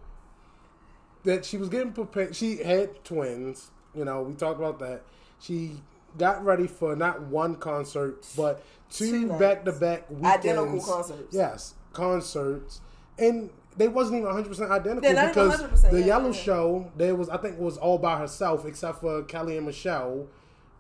[1.25, 2.35] that she was getting prepared.
[2.37, 3.71] She had twins.
[3.95, 5.03] You know, we talked about that.
[5.41, 5.81] She
[6.19, 10.27] got ready for not one concert, but two Two back to back weekends.
[10.47, 11.35] Identical concerts.
[11.35, 12.81] Yes, concerts,
[13.19, 16.33] and they wasn't even 100 percent identical They're even because 100%, the yeah, Yellow yeah.
[16.33, 20.29] Show there was I think was all by herself except for Kelly and Michelle.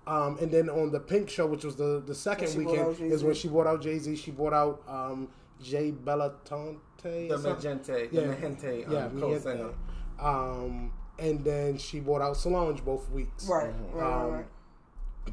[0.07, 3.24] Um, and then on the Pink Show, which was the the second When weekend, is
[3.24, 4.16] when she brought out Jay Z.
[4.16, 5.28] She brought out um,
[5.62, 6.78] Jay Bellatonte.
[7.03, 7.38] The.
[7.38, 8.20] Mi Gente, Yeah.
[8.20, 9.70] the Mi Gente um, yeah, co-singer.
[10.18, 13.47] Um, and then she brought out Solange both weeks.
[13.47, 13.66] Right.
[13.92, 14.03] Right.
[14.03, 14.24] Right.
[14.24, 14.47] Um, right.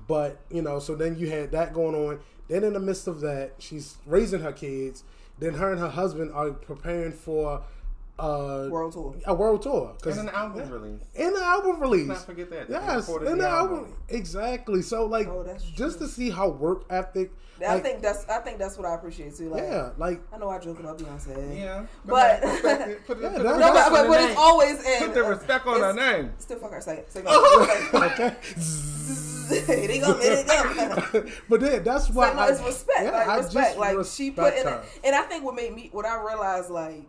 [0.08, 2.20] But you know, so then you had that going on.
[2.48, 5.04] Then in the midst of that, she's raising her kids.
[5.42, 7.62] Then her and her husband are preparing for
[8.20, 9.16] uh, World tour.
[9.26, 11.02] a world tour because And an album release.
[11.16, 12.08] in the album release.
[12.08, 12.70] Let's not forget that.
[12.70, 13.78] Yes, recorded in the the album.
[13.80, 13.94] album.
[14.10, 14.82] Exactly.
[14.84, 15.44] So like, Oh,
[15.76, 17.32] just to see how work ethic.
[17.60, 19.50] I like, think that's I think that's what I appreciate too.
[19.50, 21.58] Like, yeah, like I know I joke about Beyonce.
[21.58, 21.86] Yeah.
[22.06, 23.08] But- like, respect it.
[23.08, 25.00] put, it- Yeah, put No, but, but, but it's always in.
[25.06, 26.32] Put the respect on her name.
[26.38, 26.82] Still fuck her.
[26.82, 27.12] Say it.
[27.12, 27.94] Say it.
[27.94, 28.36] Like, okay.
[29.52, 30.18] Here they go.
[30.20, 31.26] Here they go.
[31.50, 33.00] but then that's why Like, no, I, it's respect.
[33.04, 33.66] yeah, like I respect.
[33.68, 34.84] just Like she put respect in, her.
[35.04, 37.06] and I think what made me, what I realized, like,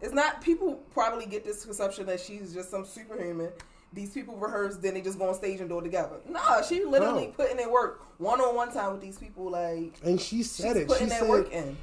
[0.00, 3.50] it's not people probably get this conception that she's just some superhuman.
[3.92, 6.16] These people rehearse, then they just go on stage and do it together.
[6.28, 7.32] Nah, she literally No.
[7.32, 9.50] putting in work one on one time with these people.
[9.50, 10.86] Like And she she's said it.
[10.86, 11.76] putting She that said, work in.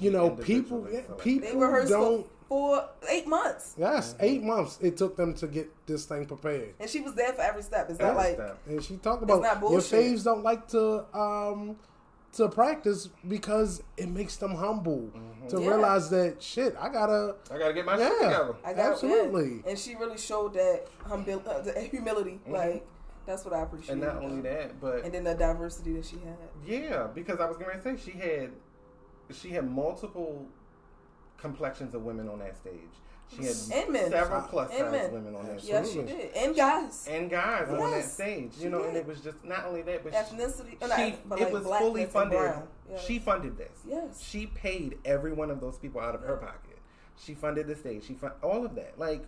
[0.00, 2.26] you know, people, Individually, yeah, so, like- They people don't.
[2.52, 6.74] For, for eight months, Yes, eight months it took them to get this thing prepared.
[6.80, 7.88] and she was there for every step.
[7.90, 8.58] It's not like step.
[8.66, 10.00] And she talked about not your bullshit.
[10.00, 11.76] faves don't like to um
[12.34, 15.10] to practice because it makes them humble
[15.50, 15.68] to Yeah.
[15.68, 16.74] realize that shit.
[16.80, 18.08] I gotta I gotta get my Yeah.
[18.08, 18.54] shit together.
[18.64, 19.62] I got Absolutely.
[19.64, 19.70] yeah.
[19.70, 22.40] and she really showed that humbil- uh, the humility.
[22.46, 22.86] Like
[23.26, 23.92] that's what I appreciate.
[23.92, 26.36] And not only that, but and then the diversity that she had.
[26.66, 28.50] Yeah, because I was going to say she had
[29.30, 30.46] she had multiple
[31.42, 32.74] complexions of women on that stage.
[33.36, 34.10] She had And men.
[34.10, 35.12] several plus And size men.
[35.12, 35.70] women on that stage.
[35.70, 39.20] Yes, she did, and guys, And guys on that stage, you know, and it was
[39.20, 40.76] just not only that, but ethnicity.
[40.80, 42.38] she, not, she- but it like was fully funded.
[42.38, 42.68] brown.
[42.90, 42.98] Yeah.
[43.00, 43.70] She funded this.
[43.86, 44.22] Yes.
[44.22, 46.78] she paid every one of those people out of her pocket.
[47.18, 48.04] She funded the stage.
[48.04, 48.98] She fund all of that.
[48.98, 49.24] Like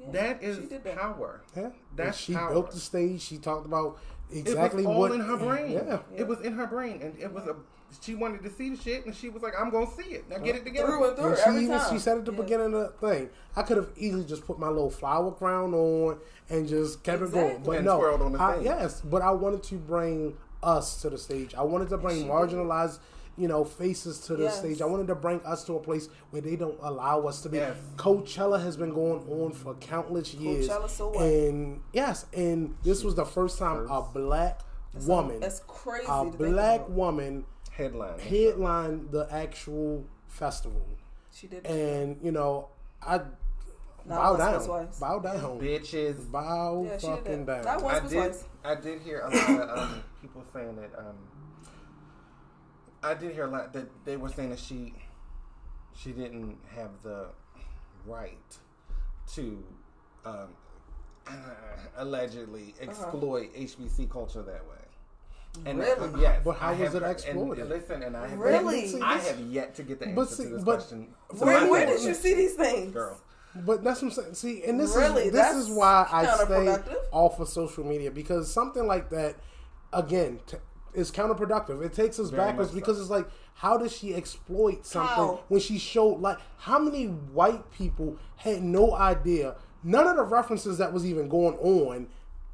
[0.00, 0.96] Yeah, that is she did that.
[0.98, 1.42] power.
[1.56, 1.62] yeah.
[1.66, 2.50] And That's she power.
[2.50, 3.20] built the stage.
[3.22, 3.98] She talked about
[4.32, 5.72] It exactly was all what in her brain.
[5.72, 5.98] Yeah.
[6.16, 7.56] It was in her brain, and it was a.
[8.00, 10.28] She wanted to see the shit, and she was like, "I'm gonna see it.
[10.30, 11.92] Now get uh, it together." Through and through And she every even time.
[11.92, 12.40] she said at the Yeah.
[12.40, 16.18] beginning of the thing, I could have easily just put my little flower crown on
[16.48, 17.62] and just kept it going.
[17.62, 21.10] But And no, twirled on the I, yes, but I wanted to bring us to
[21.10, 21.54] the stage.
[21.54, 22.92] I wanted to bring marginalized.
[22.92, 23.00] did.
[23.36, 24.58] Marginalized, you know, faces to the Yes.
[24.58, 24.82] stage.
[24.82, 27.58] I wanted to bring us to a place where they don't allow us to be.
[27.58, 27.76] Yes.
[27.96, 31.24] Coachella has been going on for countless years, Coachella, so what?
[31.26, 34.60] and yes, and this was the first time a black
[35.06, 36.06] woman, That's crazy.
[36.08, 38.18] a black woman Headline.
[38.18, 40.86] headline the actual festival.
[41.32, 41.64] She did.
[41.66, 42.68] And, you know,
[43.00, 43.28] I Not
[44.08, 44.66] bow once, down.
[44.66, 44.98] twice.
[45.00, 45.60] Bow down.
[45.60, 46.30] Bitches.
[46.30, 47.64] Bow yeah, she did fucking down.
[47.64, 48.12] Not once, I did.
[48.12, 48.44] twice.
[48.64, 50.90] I did hear a lot of um, people saying that.
[50.98, 51.16] Um,
[53.02, 54.94] I did hear a lot that they were saying that she,
[55.96, 57.26] she didn't have the
[58.06, 58.38] right
[59.34, 59.62] to,
[60.24, 60.48] um,
[61.96, 64.76] allegedly exploit HBC culture that way.
[65.66, 66.06] And Uh-huh.
[66.06, 66.22] Really?
[66.22, 66.40] yes.
[66.44, 67.58] But how I was have it exploited?
[67.62, 68.88] And, listen, and I have Really?
[68.88, 71.14] See, I have yet to get the answer But see- to this but- question.
[71.36, 72.92] So Where, where did you see these things?
[72.92, 73.20] girl?
[73.54, 74.34] But that's what I'm saying.
[74.34, 75.24] See, and this Really?
[75.24, 76.74] is this That's is why I stay
[77.10, 79.36] off of social media because something like that,
[79.92, 80.56] again, t-
[80.94, 81.82] is counterproductive.
[81.84, 82.80] It takes us Very backwards much so.
[82.80, 85.40] because it's like, how does she exploit something How?
[85.48, 89.56] when she showed like how many white people had no idea?
[89.84, 92.08] None of the references that was even going on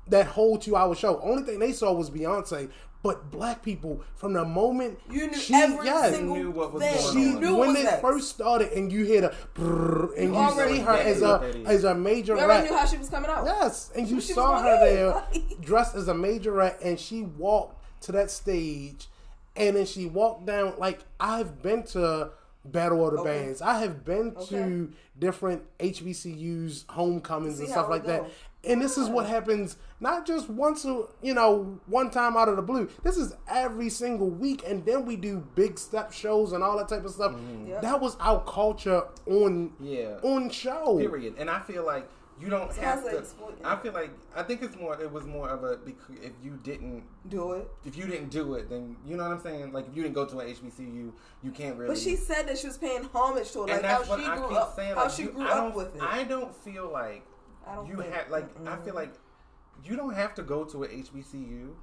[0.09, 1.21] that whole two hour show.
[1.21, 2.71] Only thing they saw was Beyonce.
[3.01, 6.83] But black people, from the moment You knew she, every yes, single knew what was
[6.83, 6.97] thing.
[6.97, 7.41] going she on.
[7.41, 10.51] knew when what it was first started and you hear the brrr, and You you,
[10.75, 12.71] see her as a as a major You already rat.
[12.73, 13.45] knew how she was coming out.
[13.45, 15.23] yes, and you She saw her do there
[15.61, 19.07] dressed as a majorette, and she walked to that stage,
[19.57, 20.75] and then she walked down.
[20.79, 22.31] Like I've been to
[22.65, 23.45] Battle of the Okay.
[23.45, 24.57] Bands, I have been Okay.
[24.57, 28.25] to different HBCUs homecomings See and stuff like that.
[28.65, 32.57] And this is what happens not just once, a, you know, one time out of
[32.57, 32.89] the blue.
[33.03, 36.89] This is every single week, and then we do big step shows and all that
[36.89, 37.35] type of stuff.
[37.67, 37.83] Yep.
[37.83, 40.19] That was our culture on Yeah.
[40.23, 40.99] on show.
[40.99, 41.35] Period.
[41.39, 42.09] And I feel like
[42.41, 43.25] you don't So have to.
[43.65, 45.01] I feel like I think it's more.
[45.01, 47.69] It was more of a because if you didn't Do it.
[47.85, 49.73] if you didn't do it, then you know what I'm saying.
[49.73, 51.13] Like if you didn't go to an HBCU,
[51.43, 51.89] you can't really.
[51.95, 54.27] But she said that she was paying homage to it, like how that's what she
[54.27, 54.95] I grew keep up, saying.
[54.95, 56.03] how like, she you- grew up with it.
[56.03, 57.25] I don't feel like
[57.67, 58.49] I don't you had like.
[58.67, 59.13] I feel like
[59.85, 61.75] you don't have to go to an HBCU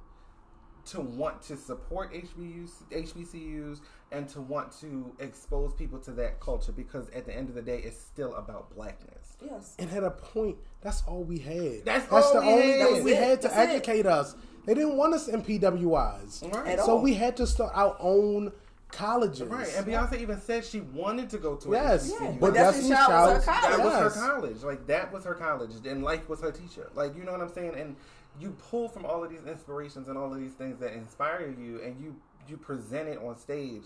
[0.86, 3.80] to want to support HBUs, HBCUs
[4.12, 7.62] and to want to expose people to that culture because at the end of the
[7.62, 9.15] day, it's still about blackness.
[9.44, 9.74] Yes.
[9.78, 11.84] And at a point, that's all we had.
[11.84, 12.88] That's all the we only had.
[12.88, 13.22] thing we it.
[13.22, 13.74] had to That's it.
[13.76, 14.34] educate us.
[14.64, 16.66] They didn't want us in PWIs, Right.
[16.68, 17.02] At so all.
[17.02, 18.52] we had to start our own
[18.88, 19.42] colleges.
[19.48, 22.40] Right, and Beyonce even said she wanted to go to Yes, a Yeah, HBCU.
[22.40, 24.62] but that's that's what what Child was Child- her that was her college.
[24.62, 26.90] Like that was her college, and life was her teacher.
[26.94, 27.74] Like you know what I'm saying?
[27.76, 27.96] And
[28.40, 31.80] you pull from all of these inspirations and all of these things that inspire you,
[31.82, 32.16] and you
[32.48, 33.82] you present it on stage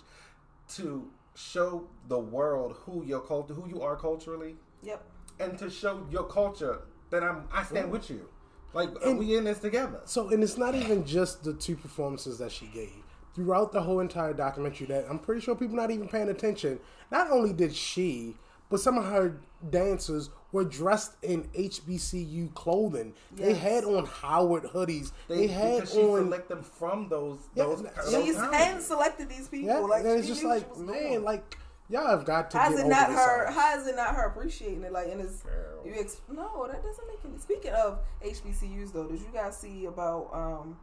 [0.77, 5.03] to show the world who your culture, who you are culturally, Yep.
[5.41, 8.29] And to show your culture that I'm I stand with you.
[8.73, 10.01] Like And- we in this together.
[10.05, 12.93] So, and it's not even just the two performances that she gave.
[13.35, 16.79] Throughout the whole entire documentary, that I'm pretty sure people not even paying attention.
[17.11, 18.37] Not only did she,
[18.69, 23.15] but some of her dancers were dressed in HBCU clothing.
[23.35, 25.13] They had on Howard hoodies.
[25.29, 26.25] They, had because she on.
[26.25, 27.81] select them from those Yeah, those.
[27.81, 29.69] and- those She's hand selected these people.
[29.69, 31.57] yeah, like and it's just like, man, like
[31.91, 33.47] y'all have got to How's it not her?
[33.47, 33.55] ass.
[33.55, 34.93] How is it not her appreciating it?
[34.93, 35.85] Like, and it's Girl.
[35.85, 37.39] you ex- no, that doesn't make any.
[37.39, 40.77] Speaking of HBCUs, though, did you guys see about um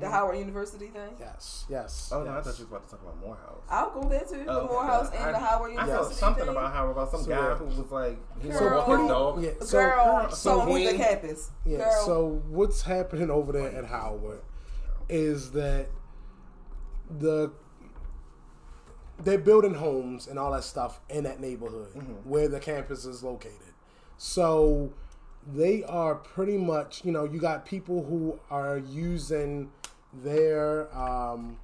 [0.00, 1.14] the Howard University thing?
[1.20, 2.10] Yes, yes.
[2.12, 2.44] Oh no, I yes.
[2.44, 3.62] thought you was about to talk about Morehouse.
[3.70, 4.44] I'll go there too.
[4.48, 4.72] Oh, the okay.
[4.72, 6.14] Morehouse I- and the Howard I University.
[6.14, 6.52] saw something thing.
[6.56, 8.78] about Howard about some So, guy who was like he was Girl.
[8.88, 9.42] walking dog.
[9.42, 11.50] Yeah, so- Girl, so so move the campus.
[11.64, 11.78] Yeah.
[11.78, 12.04] Girl.
[12.04, 14.42] So what's happening over there at Howard
[15.08, 15.88] is that
[17.10, 17.52] the
[19.24, 21.90] they're building homes and all that stuff in that neighborhood
[22.24, 23.74] where the campus is located.
[24.16, 24.92] So
[25.46, 29.70] they are pretty much, you know, you got people who are using
[30.12, 31.58] their um,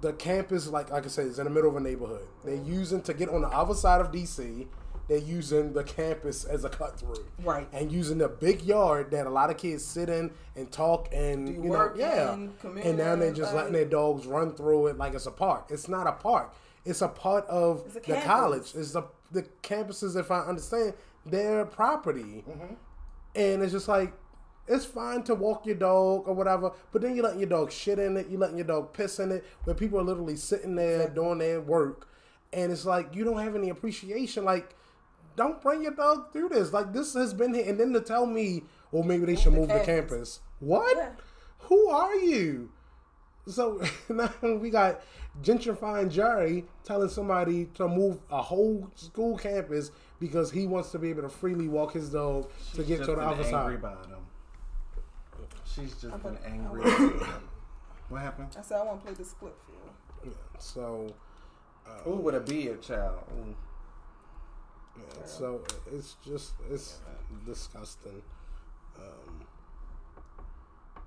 [0.00, 2.26] the campus, like like I said, is in the middle of a neighborhood.
[2.44, 4.66] They're using to get on the other side of DC.
[5.12, 7.68] They're using the campus as a cut through, Right.
[7.70, 11.46] And using the big yard that a lot of kids sit in and talk and
[11.48, 12.32] you know, yeah.
[12.32, 15.30] and And now they're just uh, letting their dogs run through it like it's a
[15.30, 15.66] park.
[15.68, 16.54] It's not a park.
[16.86, 18.72] It's a part of a the college.
[18.74, 20.16] It's the the campuses.
[20.18, 20.94] If I understand,
[21.26, 22.74] their property, Mm-hmm.
[23.36, 24.14] and it's just like
[24.66, 27.98] it's fine to walk your dog or whatever, but then you're letting your dog shit
[27.98, 31.08] in it, you're letting your dog piss in it, where people are literally sitting there
[31.10, 32.08] doing their work,
[32.52, 34.44] and it's like you don't have any appreciation.
[34.44, 34.74] Like,
[35.36, 36.72] don't bring your dog through this.
[36.72, 39.68] Like, this has been here, and then to tell me, well, maybe they should move
[39.68, 39.86] the campus.
[39.86, 40.40] campus.
[40.60, 40.96] What?
[40.96, 41.10] Yeah.
[41.68, 42.70] Who are you?
[43.46, 45.00] So now we got
[45.42, 51.10] gentrifying Jerry telling somebody to move a whole school campus because he wants to be
[51.10, 53.82] able to freely walk his dog to get to the an other angry side.
[53.82, 54.26] bottom.
[55.64, 56.80] She's just an I angry.
[56.82, 57.22] want-
[58.08, 58.54] what happened?
[58.58, 60.34] I said I want to play this clip for you.
[60.58, 61.12] So,
[62.06, 63.24] Ooh, with a beard, child.
[63.38, 63.56] Ooh.
[64.96, 65.60] Yeah, so
[65.92, 67.00] it's just it's
[67.46, 68.22] disgusting.
[68.96, 69.46] Um,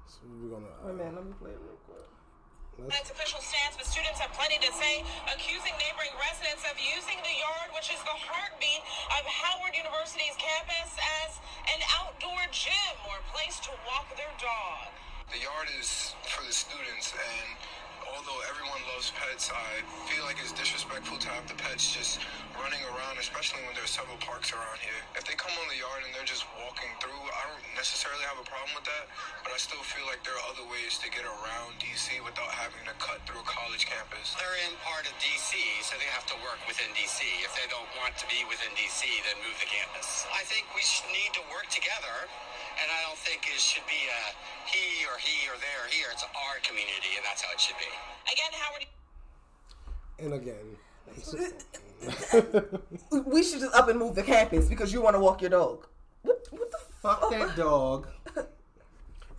[0.07, 0.73] so we're gonna.
[0.83, 2.07] Wait man, Uh, minute, let me play it real quick.
[2.89, 7.36] let's, official stance, but students have plenty to say, accusing neighboring residents of using the
[7.39, 8.81] yard, which is the heartbeat
[9.15, 10.91] of Howard University's campus,
[11.23, 11.39] as
[11.71, 14.91] an outdoor gym or a place to walk their dog.
[15.31, 17.47] The yard is for the students, and
[18.13, 22.19] although everyone loves pets, I feel like it's disrespectful to have the pets just
[22.62, 24.95] running around, especially when there's several parks around here.
[25.16, 28.39] If they come on the yard and they're just walking through, I don't necessarily have
[28.39, 29.06] a problem with that,
[29.43, 32.84] but I still feel like there are other ways to get around DC without having
[32.88, 34.36] to cut through a college campus.
[34.39, 37.24] They're in part of DC, so they have to work within DC.
[37.43, 40.26] If they don't want to be within DC, then move the campus.
[40.32, 42.28] I think we need to work together,
[42.80, 44.22] and I don't think it should be a
[44.68, 46.10] he or he or there or here.
[46.12, 47.91] It's our community, and that's how it should be.
[48.32, 48.88] Again, Howard
[50.20, 50.78] and again,
[53.26, 55.88] We should just up and move the campus because you want to walk your dog.
[56.22, 58.08] What, what the Fuck that dog.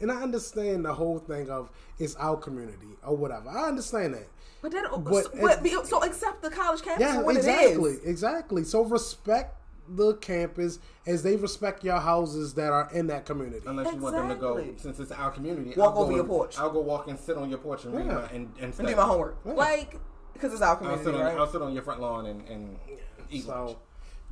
[0.00, 3.48] and I understand the whole thing of it's our community or whatever.
[3.50, 4.26] I understand that.
[4.62, 7.92] But then, But so, but be- so accept the college campus Yeah, for what exactly,
[7.92, 8.04] it is.
[8.04, 8.64] exactly.
[8.64, 9.54] So respect
[9.88, 13.62] the campus as they respect your houses that are in that community.
[13.66, 15.74] Unless you want them to go, since it's our community.
[15.76, 16.58] Walk I'll over your and- porch.
[16.58, 18.96] I'll go walk and sit on your porch and read my, and, and, And do
[18.96, 19.36] my homework.
[19.44, 19.98] Like,
[20.36, 21.36] because it's our I'll community, sit on right?
[21.38, 22.76] I'll sit on your front lawn and, and
[23.30, 23.70] eat lunch.
[23.70, 23.78] So,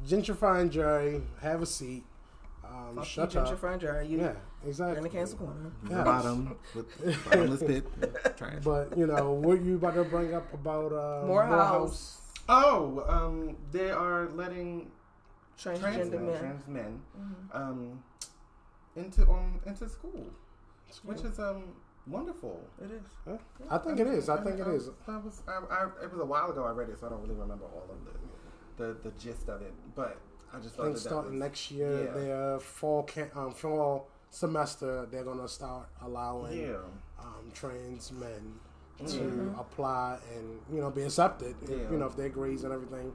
[0.06, 2.04] gentrifying Jerry, have a seat.
[2.64, 3.46] Um, Fuck shut you, up.
[3.48, 4.06] gentrifying Jerry.
[4.06, 4.32] You, Yeah,
[4.62, 4.96] You're exactly.
[4.98, 5.72] in the cancel corner.
[5.90, 6.02] Yeah.
[6.04, 7.86] Bottom with bottomless pit.
[8.36, 8.62] Trash.
[8.64, 12.20] But you know what you about to bring up about uh, Morehouse.
[12.48, 14.90] Oh, um, they are letting
[15.58, 16.38] trans Transgender men, men.
[16.40, 17.56] trans men Mm-hmm.
[17.56, 18.02] um,
[18.96, 20.26] into um into school,
[21.04, 21.64] which is um
[22.06, 22.60] wonderful.
[22.82, 23.02] It is.
[23.26, 23.36] Huh?
[23.70, 24.28] I think it is.
[24.28, 24.90] I think it is.
[25.08, 27.22] I was, I, I, it was a while ago I read it, so I don't
[27.22, 27.98] really remember all of
[28.78, 29.72] the, the, the gist of it.
[29.94, 30.18] But
[30.52, 32.12] I just I think that that starting next year, yeah.
[32.20, 36.76] their fall can um, fall semester, they're gonna start allowing Yeah.
[37.20, 38.54] um, trans men
[39.06, 41.56] to apply and you know be accepted.
[41.62, 41.80] If, Mm-hmm.
[41.82, 41.90] Yeah.
[41.90, 43.12] you know if their grades and everything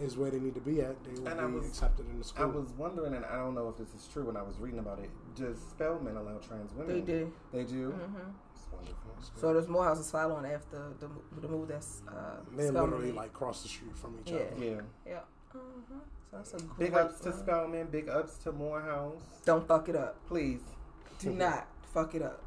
[0.00, 2.18] is where they need to be at, they will And I be was- accepted in
[2.18, 2.44] the school.
[2.44, 4.24] I was wondering, and I don't know if this is true.
[4.24, 6.94] When I was reading about it, does Spelman allow trans women?
[6.94, 7.32] They do.
[7.52, 7.94] They do.
[8.54, 8.96] It's wonderful.
[9.36, 11.08] So there's Morehouse is following after the
[11.40, 13.16] the move that's uh, They're Spelman literally made.
[13.16, 14.38] like cross the street from each Yeah.
[14.40, 14.64] other.
[14.64, 14.80] Yeah.
[15.06, 15.20] yeah.
[15.52, 15.98] hmm
[16.30, 17.38] So that's a Big great ups to one.
[17.38, 17.86] Spelman.
[17.88, 19.22] Big ups to Morehouse.
[19.44, 20.24] Don't fuck it up.
[20.28, 20.60] Please,
[21.18, 22.42] Do not fuck it up.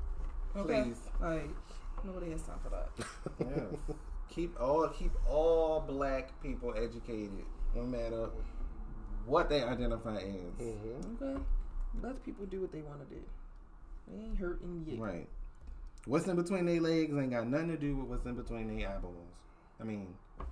[0.55, 0.83] Okay?
[0.83, 0.99] Please.
[1.21, 1.49] Like
[2.05, 2.89] nobody has time for that.
[3.39, 3.95] yes.
[4.31, 8.29] Keep all keep all black people educated, no matter
[9.25, 10.23] what they identify as.
[10.23, 11.23] Mm-hmm.
[11.23, 11.41] Okay.
[12.01, 13.21] Let people do what they want to do.
[14.07, 15.01] They ain't hurting you.
[15.01, 15.27] Right.
[16.05, 18.89] What's in between their legs ain't got nothing to do with what's in between their
[18.89, 19.15] eyeballs.
[19.79, 20.07] I mean,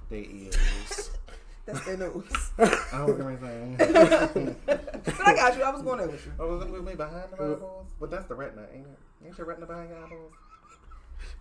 [0.09, 1.11] their ears.
[1.65, 2.51] That's their news.
[2.59, 3.77] I don't know anything.
[4.65, 5.63] but I got you.
[5.63, 6.33] I was going there with you.
[6.39, 7.87] Oh, was it me behind the eyeballs?
[7.99, 9.25] But that's the retina, ain't it?
[9.25, 10.33] Ain't your retina behind your eyeballs?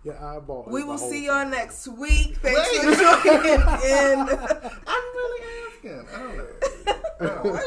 [0.03, 0.65] Your eyeball.
[0.69, 2.37] We will see y'all next week.
[2.37, 2.81] Thanks Wait.
[2.81, 4.19] for joining in.
[4.87, 6.05] I'm really asking.
[6.13, 6.45] I don't know.
[7.21, 7.59] Oh.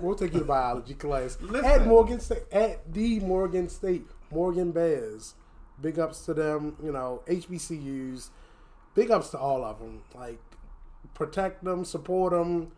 [0.00, 1.64] We'll take you to biology class Listen.
[1.68, 2.44] at Morgan State.
[2.52, 5.34] At the Morgan State, Morgan Bears.
[5.80, 6.76] Big ups to them.
[6.80, 8.28] You know, HBCUs.
[8.94, 10.02] Big ups to all of them.
[10.14, 10.38] Like,
[11.14, 12.70] protect them, support them.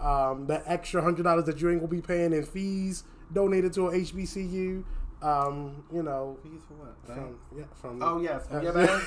[0.00, 3.88] Um, that extra hundred dollars that you ain't gonna be paying in fees donated to
[3.88, 4.84] a HBCU.
[5.22, 6.96] Um, you know, Fees for what?
[7.06, 9.02] from yeah, from Oh yes, from your bank.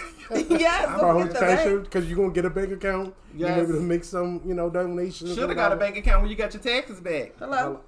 [0.50, 1.84] yes, from bank.
[1.84, 3.14] because you're gonna get a bank account.
[3.36, 5.36] You're able to make some, you know, donations.
[5.36, 7.34] Should have got a bank account when you got your taxes back.
[7.38, 7.82] Hello.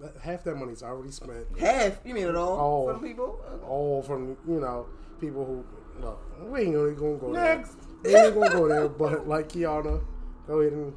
[0.00, 1.46] That- Half that money's already spent.
[1.60, 2.00] Half.
[2.04, 2.58] You mean it all?
[2.58, 2.86] All.
[2.88, 3.40] The people?
[3.68, 4.86] All from you know
[5.20, 5.64] people who.
[6.00, 6.18] Well,
[6.50, 7.76] we ain't gonna go Next.
[8.02, 8.12] there.
[8.12, 8.88] We ain't gonna go there.
[9.02, 10.02] But like Kiana,
[10.46, 10.94] go ahead and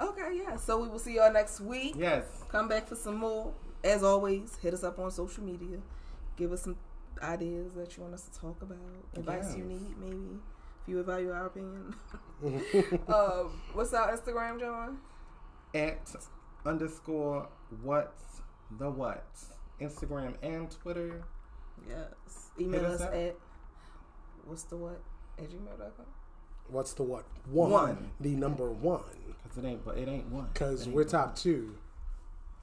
[0.00, 0.56] Okay, yeah.
[0.56, 1.94] So we will see y'all next week.
[1.96, 2.24] Yes.
[2.50, 3.52] Come back for some more.
[3.82, 5.78] As always, hit us up on social media.
[6.36, 6.76] Give us some
[7.22, 8.78] ideas that you want us to talk about.
[9.16, 10.38] Advice you need, maybe.
[10.82, 11.94] If you value our opinion.
[13.08, 14.98] um, what's our Instagram, John?
[15.74, 16.14] At
[16.66, 17.48] underscore
[17.82, 18.42] what's
[18.78, 19.26] the what?
[19.80, 21.22] Instagram and Twitter.
[21.88, 22.50] Yes.
[22.58, 23.14] Email Hit us us up.
[23.14, 23.36] at
[24.44, 25.00] what's the what
[25.38, 26.06] at gmail.com.
[26.68, 28.10] what's the what one, One.
[28.20, 29.00] the number one
[29.48, 30.48] Cause it ain't, but it ain't one.
[30.52, 31.08] because we're one.
[31.10, 31.74] top two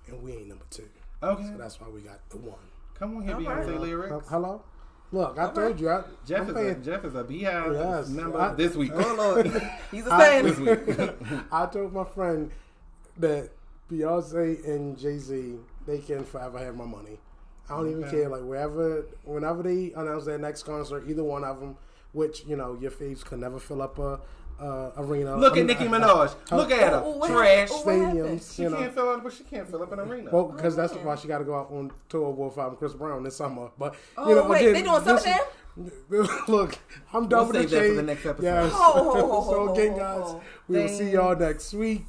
[0.08, 0.88] and we ain't number two.
[1.24, 1.44] Okay.
[1.44, 2.60] So that's why we got the one.
[2.98, 3.80] Come on here, Beyonce right.
[3.82, 4.10] lyrics.
[4.10, 4.62] Hel- Hello.
[5.12, 5.90] Look, I told you.
[5.90, 8.10] I, Jeff I'm is paying- a, Jeff is a BeyHive Yes.
[8.10, 8.92] member I- this week.
[8.96, 9.48] Oh Lord,
[9.92, 10.44] he's a I- fan.
[10.46, 11.16] this week.
[11.52, 12.52] I told my friend
[13.18, 13.50] that
[13.90, 15.56] Beyonce and Jay Z
[15.86, 17.20] they can forever have my money.
[17.70, 18.28] I don't even care.
[18.30, 21.78] Like wherever, whenever they announce their next concert, either one of them,
[22.12, 24.20] which you know your faves can never fill up a
[24.60, 25.36] uh, arena.
[25.38, 26.36] Look I at mean, Nicki uh, Minaj.
[26.52, 27.02] uh, Look at her.
[27.06, 27.70] Oh, what Trash.
[27.70, 27.70] happened?
[27.72, 28.56] Oh, what stadiums.
[28.56, 30.30] She You know, can't fill up, but she can't fill up an arena.
[30.32, 33.24] well, because that's why she got to go out on tour with um, Chris Brown
[33.24, 33.70] this summer.
[33.78, 36.80] But Oh, you know, wait, again, they doing something Summer is- Look,
[37.14, 38.44] I'm done We'll with the save that for the next episode.
[38.46, 38.72] Yes.
[39.48, 40.42] So again, guys, ho.
[40.68, 42.06] we will see y'all next week.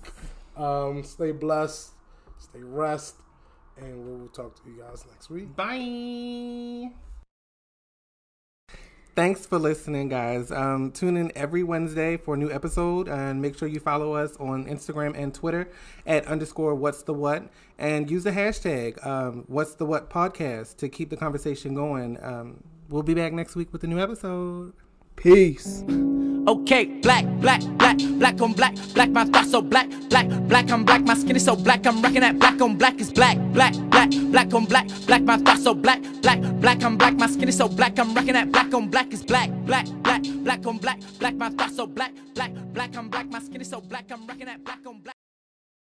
[0.57, 1.91] Um, stay blessed,
[2.39, 3.17] stay rest,
[3.77, 5.55] and we will talk to you guys next week.
[5.55, 6.93] Bye.
[9.19, 10.53] Thanks for listening, guys.
[10.53, 14.37] Um, tune in every Wednesday for a new episode, and make sure you follow us
[14.37, 15.69] on Instagram and Twitter
[16.07, 17.49] at underscore What's the What,
[17.81, 22.17] and use the hashtag um, What's the What podcast to keep the conversation going.
[22.23, 24.73] Um, we'll be back next week with a new episode.
[25.17, 25.83] Peace.
[26.49, 30.83] Okay, black, black, black, black on black, black, my thoughts so black, black, black, I'm
[30.83, 33.75] black, my skin is so black, I'm rocking that black on black is black, black,
[33.91, 37.51] black, black on black, black, my thoughts so black, black, black, I'm black, my skin
[37.51, 40.79] is so black, I'm rocking that black on black is black, black, black, black on
[40.79, 44.11] black, black, my thoughts so black, black, black, I'm black, my skin is so black,
[44.11, 45.18] I'm rocking that black on black.